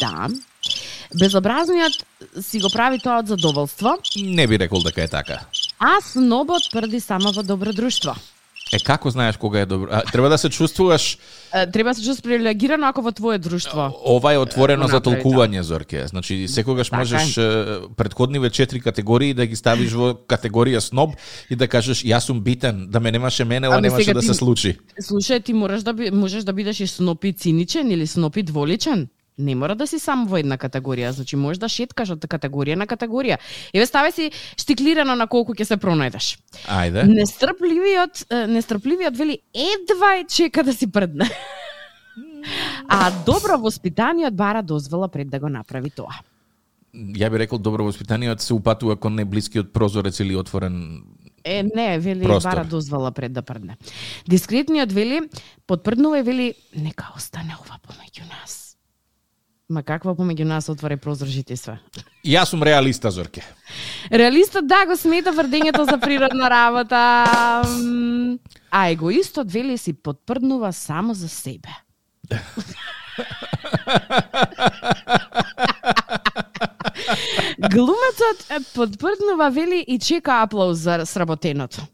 Да. 0.00 0.28
Безобразниот 1.12 1.92
си 2.40 2.60
го 2.60 2.68
прави 2.68 2.98
тоа 2.98 3.18
од 3.18 3.26
задоволство, 3.28 3.96
Не 4.16 4.46
би 4.46 4.58
рекол 4.58 4.82
дека 4.82 5.02
е 5.02 5.08
така. 5.08 5.40
а 5.78 6.00
снобот 6.02 6.62
прди 6.72 7.00
само 7.00 7.32
во 7.32 7.42
добро 7.42 7.72
друштво. 7.72 8.14
Е, 8.72 8.78
како 8.78 9.10
знаеш 9.10 9.36
кога 9.36 9.60
е 9.60 9.66
добро? 9.66 9.88
А, 9.92 10.02
треба 10.02 10.28
да 10.28 10.38
се 10.38 10.48
чувствуваш, 10.48 11.18
Треба 11.72 11.90
да 11.90 11.94
се 11.94 12.00
чувствуваш 12.00 12.22
привилегирано 12.22 12.86
ако 12.86 13.02
во 13.02 13.12
твое 13.12 13.38
друштво. 13.38 13.92
ова 14.04 14.32
е 14.32 14.38
отворено 14.38 14.88
за 14.88 15.00
толкување, 15.00 15.60
Зорке. 15.60 16.06
Значи, 16.06 16.48
секогаш 16.48 16.88
Така 16.88 16.98
можеш 16.98 17.36
е, 17.36 17.64
предходниве 17.96 18.50
четири 18.50 18.80
категории 18.80 19.34
да 19.34 19.46
ги 19.46 19.56
ставиш 19.56 19.92
во 19.92 20.14
категорија 20.16 20.78
сноб 20.78 21.14
и 21.50 21.56
да 21.56 21.68
кажеш 21.68 22.02
јас 22.04 22.18
сум 22.20 22.40
битен, 22.40 22.86
да 22.90 23.00
ме 23.00 23.12
немаше 23.12 23.44
мене, 23.44 23.68
ова 23.68 23.80
немаше 23.80 24.14
да 24.14 24.20
ти- 24.20 24.26
се 24.26 24.34
случи. 24.34 24.78
Слушај, 25.02 25.44
ти 25.44 25.52
можеш 25.52 25.82
да 25.82 25.92
би, 25.92 26.10
можеш 26.10 26.44
да 26.44 26.52
бидеш 26.52 26.80
и 26.80 26.86
снопи 26.86 27.32
циничен 27.32 27.90
или 27.90 28.06
снопи 28.06 28.42
дволичен. 28.42 29.08
Не 29.38 29.54
мора 29.54 29.74
да 29.74 29.86
си 29.86 29.98
само 29.98 30.28
во 30.30 30.38
една 30.38 30.54
категорија, 30.58 31.10
значи 31.10 31.36
можеш 31.36 31.58
да 31.58 31.68
шеткаш 31.68 32.10
од 32.14 32.26
категорија 32.30 32.76
на 32.78 32.86
категорија. 32.86 33.40
Еве 33.74 33.86
стави 33.86 34.12
си 34.12 34.30
штиклирано 34.56 35.16
на 35.18 35.26
колку 35.26 35.54
ќе 35.54 35.64
се 35.64 35.76
пронајдеш. 35.76 36.36
Ајде. 36.70 37.02
Нестрпливиот, 37.10 38.26
нестрпливиот 38.48 39.16
вели 39.16 39.38
едва 39.50 40.14
е 40.20 40.24
чека 40.30 40.62
да 40.62 40.74
си 40.74 40.86
прдне. 40.86 41.26
А 42.88 43.10
добро 43.26 43.58
воспитаниот 43.58 44.36
бара 44.36 44.62
дозвола 44.62 45.08
пред 45.08 45.30
да 45.30 45.40
го 45.40 45.48
направи 45.48 45.90
тоа. 45.90 46.14
Ја 46.94 47.30
би 47.30 47.38
рекол 47.42 47.58
добро 47.58 47.84
воспитаниот 47.84 48.40
се 48.40 48.54
упатува 48.54 48.94
кон 48.96 49.18
најблискиот 49.18 49.72
прозорец 49.72 50.20
или 50.20 50.36
отворен 50.36 51.02
Е, 51.44 51.62
не, 51.74 51.98
вели 51.98 52.24
Простор. 52.24 52.50
бара 52.50 52.64
дозвола 52.64 53.10
пред 53.10 53.32
да 53.32 53.42
прдне. 53.42 53.76
Дискретниот 54.28 54.92
вели, 54.92 55.20
подпрднува 55.66 56.18
и 56.18 56.22
вели, 56.22 56.54
нека 56.76 57.12
остане 57.16 57.56
ова 57.60 57.76
помеѓу 57.84 58.24
нас. 58.30 58.63
Ма 59.72 59.80
каква 59.80 60.12
помеѓу 60.12 60.44
нас 60.44 60.66
отвори 60.68 60.98
прозоржите 61.00 61.54
и 61.54 61.56
све? 61.56 61.78
Јас 62.28 62.52
сум 62.52 62.62
реалиста, 62.62 63.08
Зорке. 63.10 63.40
Реалистот 64.12 64.66
да 64.68 64.82
го 64.84 64.96
смета 64.96 65.32
врдењето 65.32 65.86
за 65.88 65.96
природна 66.00 66.50
работа, 66.52 67.00
а 68.70 68.88
егоистот 68.92 69.48
вели 69.50 69.78
си 69.78 69.94
подпрднува 69.94 70.72
само 70.72 71.14
за 71.14 71.28
себе. 71.28 71.72
Глумецот 77.72 78.44
подпрднува 78.74 79.48
вели 79.48 79.84
и 79.88 79.98
чека 79.98 80.42
аплауз 80.42 80.78
за 80.78 81.06
сработеното. 81.06 81.86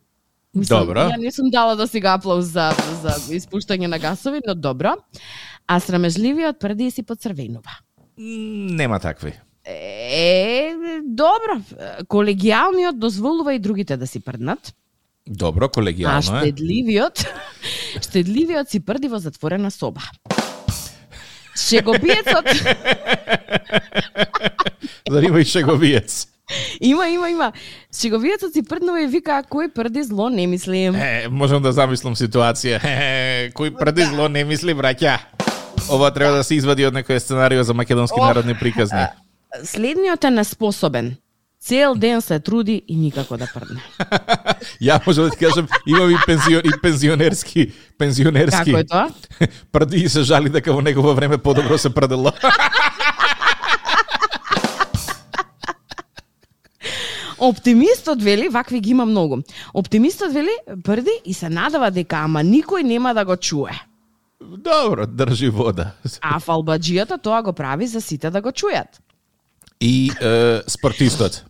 Добро. 0.55 1.07
Ја 1.07 1.19
не 1.23 1.31
сум 1.31 1.51
дала 1.55 1.77
да 1.79 1.87
си 1.87 2.01
го 2.03 2.11
аплауз 2.11 2.51
за, 2.51 2.73
за 3.03 3.15
испуштање 3.31 3.87
на 3.87 3.99
гасови, 4.03 4.41
но 4.47 4.55
добро. 4.59 4.97
А 5.71 5.79
срамежливиот 5.81 6.59
прди 6.59 6.91
си 6.91 7.03
подцрвенува. 7.07 7.79
Нема 8.19 8.99
такви. 9.01 9.33
Е, 9.65 10.75
добро. 11.07 11.61
Колегијалниот 12.11 12.99
дозволува 12.99 13.55
и 13.55 13.63
другите 13.63 13.97
да 13.97 14.07
си 14.07 14.21
прднат, 14.21 14.75
Добро, 15.31 15.65
а 15.65 15.69
колегијално 15.69 16.19
е. 16.19 16.43
штедливиот, 16.43 17.23
штедливиот 18.03 18.69
си 18.73 18.81
прди 18.81 19.09
во 19.09 19.19
затворена 19.23 19.71
соба. 19.71 20.03
Шеговиецот 21.55 22.47
Зар 25.11 25.23
има 25.29 25.41
и 25.41 25.45
шеговиец? 25.45 26.27
има, 26.81 27.09
има, 27.09 27.31
има. 27.31 27.53
Шеговиецот 27.95 28.53
си 28.53 28.63
прднува 28.67 29.05
и 29.05 29.07
вика 29.07 29.43
кој 29.47 29.71
прди 29.71 30.03
зло 30.03 30.29
не 30.29 30.47
мислим. 30.47 30.95
Е, 30.95 31.29
можам 31.31 31.63
да 31.63 31.73
замислам 31.73 32.17
ситуација. 32.17 32.81
Е, 32.85 33.53
кој 33.55 33.77
преди 33.79 34.03
зло 34.11 34.29
не 34.29 34.45
мисли, 34.45 34.75
браќа? 34.75 35.40
Ова 35.89 36.11
треба 36.11 36.37
да 36.37 36.45
се 36.45 36.55
извади 36.55 36.87
од 36.87 36.95
некој 36.95 37.19
сценарио 37.19 37.65
за 37.65 37.75
македонски 37.75 38.21
народни 38.21 38.55
приказни. 38.55 39.07
Следниот 39.65 40.25
е 40.25 40.31
неспособен. 40.31 41.17
Цел 41.61 41.95
ден 41.95 42.21
се 42.21 42.41
труди 42.41 42.83
и 42.89 42.97
никако 42.97 43.37
да 43.37 43.47
прдне. 43.55 43.83
Ја 44.83 45.01
можам 45.07 45.25
да 45.29 45.31
ти 45.31 45.45
кажам, 45.45 45.69
имам 45.87 46.11
и, 46.11 46.17
пензион, 46.27 46.63
и 46.65 46.73
пензионерски, 46.83 47.73
пензионерски. 47.99 48.73
Како 48.73 48.79
е 48.79 48.85
тоа? 48.85 49.11
Прди 49.73 50.01
и 50.01 50.09
се 50.09 50.23
жали 50.23 50.49
дека 50.49 50.73
во 50.73 50.81
негово 50.81 51.15
време 51.15 51.39
подобро 51.39 51.79
се 51.79 51.93
прдело. 51.95 52.33
Оптимистот 57.41 58.23
вели, 58.23 58.49
вакви 58.49 58.81
ги 58.81 58.91
има 58.91 59.07
многу. 59.07 59.39
Оптимистот 59.75 60.33
вели, 60.33 60.53
прди 60.85 61.13
и 61.25 61.35
се 61.35 61.49
надава 61.49 61.91
дека 61.91 62.25
ама 62.25 62.41
никој 62.45 62.83
нема 62.85 63.15
да 63.15 63.25
го 63.25 63.37
чуе. 63.37 63.73
Добро, 64.57 65.07
држи 65.07 65.49
вода. 65.49 65.93
А 66.21 66.41
фалбаджијата 66.41 67.21
тоа 67.23 67.43
го 67.43 67.53
прави 67.53 67.87
за 67.87 68.01
сите 68.01 68.31
да 68.31 68.41
го 68.41 68.51
чујат. 68.51 68.99
И 69.81 70.11
е, 70.21 70.61
спортистот. 70.67 71.45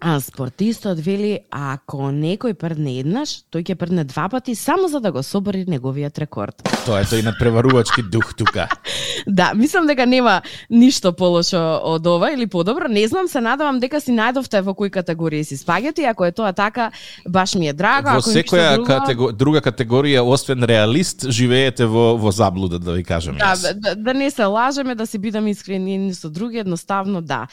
А 0.00 0.20
спортистот 0.20 0.98
вели, 1.04 1.38
ако 1.52 2.08
некој 2.08 2.54
прдне 2.56 2.94
еднаш, 3.02 3.42
тој 3.52 3.66
ќе 3.68 3.74
прдне 3.76 4.04
два 4.08 4.30
пати 4.32 4.54
само 4.56 4.88
за 4.88 5.00
да 5.00 5.12
го 5.12 5.22
собори 5.22 5.66
неговиот 5.68 6.18
рекорд. 6.18 6.62
Тоа 6.86 7.02
е 7.02 7.04
тој 7.04 7.20
надпреварувачки 7.28 8.02
дух 8.02 8.34
тука. 8.34 8.68
Да, 9.26 9.52
мислам 9.54 9.84
дека 9.86 10.06
нема 10.06 10.40
ништо 10.70 11.12
полошо 11.12 11.58
од 11.84 12.06
ова 12.06 12.30
или 12.32 12.46
подобро. 12.46 12.88
Не 12.88 13.04
знам, 13.08 13.28
се 13.28 13.40
надавам 13.40 13.76
дека 13.80 14.00
си 14.00 14.14
најдовте 14.16 14.62
во 14.64 14.72
кој 14.72 14.88
категорија 14.94 15.44
си 15.44 15.58
спагети. 15.60 16.06
Ако 16.08 16.24
е 16.24 16.32
тоа 16.32 16.54
така, 16.56 16.90
баш 17.28 17.54
ми 17.54 17.68
е 17.68 17.74
драго. 17.76 18.08
Во 18.08 18.24
Ако 18.24 18.30
секоја 18.32 18.74
друго, 18.74 18.86
катего... 18.88 19.32
друга 19.32 19.60
категорија, 19.60 20.24
освен 20.24 20.64
реалист, 20.64 21.28
живеете 21.28 21.84
во, 21.84 22.16
во 22.16 22.32
заблуда, 22.32 22.78
да 22.78 22.96
ви 22.96 23.04
кажам 23.04 23.36
Да, 23.36 23.52
јас. 23.52 23.74
да, 23.76 23.94
да 23.94 24.14
не 24.14 24.30
се 24.30 24.44
лажеме, 24.44 24.94
да 24.94 25.06
си 25.06 25.18
бидеме 25.18 25.50
искрени 25.50 26.14
со 26.14 26.30
други, 26.30 26.58
едноставно 26.64 27.20
да. 27.20 27.46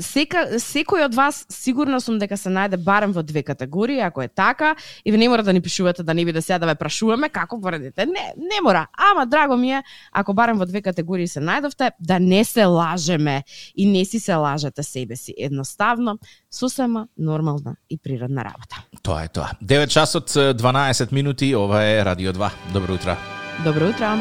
Сека, 0.00 0.60
секој 0.60 1.08
од 1.08 1.16
вас 1.16 1.46
сигурно 1.70 2.00
сум 2.02 2.18
дека 2.18 2.34
се 2.36 2.50
најде 2.50 2.78
барем 2.82 3.12
во 3.14 3.22
две 3.22 3.44
категории, 3.46 4.00
ако 4.02 4.22
е 4.22 4.28
така, 4.28 4.74
и 5.04 5.12
ви 5.12 5.18
не 5.18 5.28
мора 5.28 5.44
да 5.46 5.52
ни 5.52 5.60
пишувате 5.62 6.02
да 6.02 6.14
не 6.14 6.24
биде 6.24 6.42
сега 6.42 6.58
да 6.58 6.66
ве 6.66 6.74
прашуваме 6.74 7.28
како 7.30 7.60
поредите. 7.60 8.06
Не, 8.06 8.32
не 8.36 8.58
мора. 8.64 8.86
Ама 9.10 9.26
драго 9.26 9.56
ми 9.56 9.72
е, 9.72 9.82
ако 10.12 10.34
барем 10.34 10.58
во 10.58 10.66
две 10.66 10.82
категории 10.82 11.28
се 11.30 11.40
најдовте, 11.40 11.92
да 12.00 12.18
не 12.18 12.42
се 12.44 12.64
лажеме 12.64 13.42
и 13.76 13.86
не 13.86 14.04
си 14.04 14.18
се 14.20 14.34
лажете 14.34 14.82
себе 14.82 15.16
си. 15.16 15.34
Едноставно, 15.38 16.18
сосема 16.50 17.06
нормална 17.18 17.76
и 17.90 17.98
природна 17.98 18.44
работа. 18.44 18.82
Тоа 19.02 19.24
е 19.24 19.28
тоа. 19.28 19.54
9 19.62 19.86
часот 19.86 20.30
12 20.30 21.12
минути, 21.12 21.54
ова 21.54 21.84
е 21.84 22.04
Радио 22.04 22.32
2. 22.32 22.50
Добро 22.72 22.94
утро. 22.94 23.16
Добро 23.64 23.88
утро. 23.94 24.16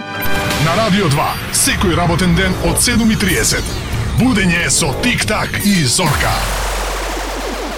На 0.66 0.78
Радио 0.78 1.10
2, 1.10 1.30
секој 1.56 1.98
работен 1.98 2.36
ден 2.36 2.54
од 2.68 2.78
7.30. 2.78 3.64
Будење 4.20 4.68
со 4.70 4.94
Тик-так 5.02 5.64
и 5.64 5.80
Зорка. 5.88 6.69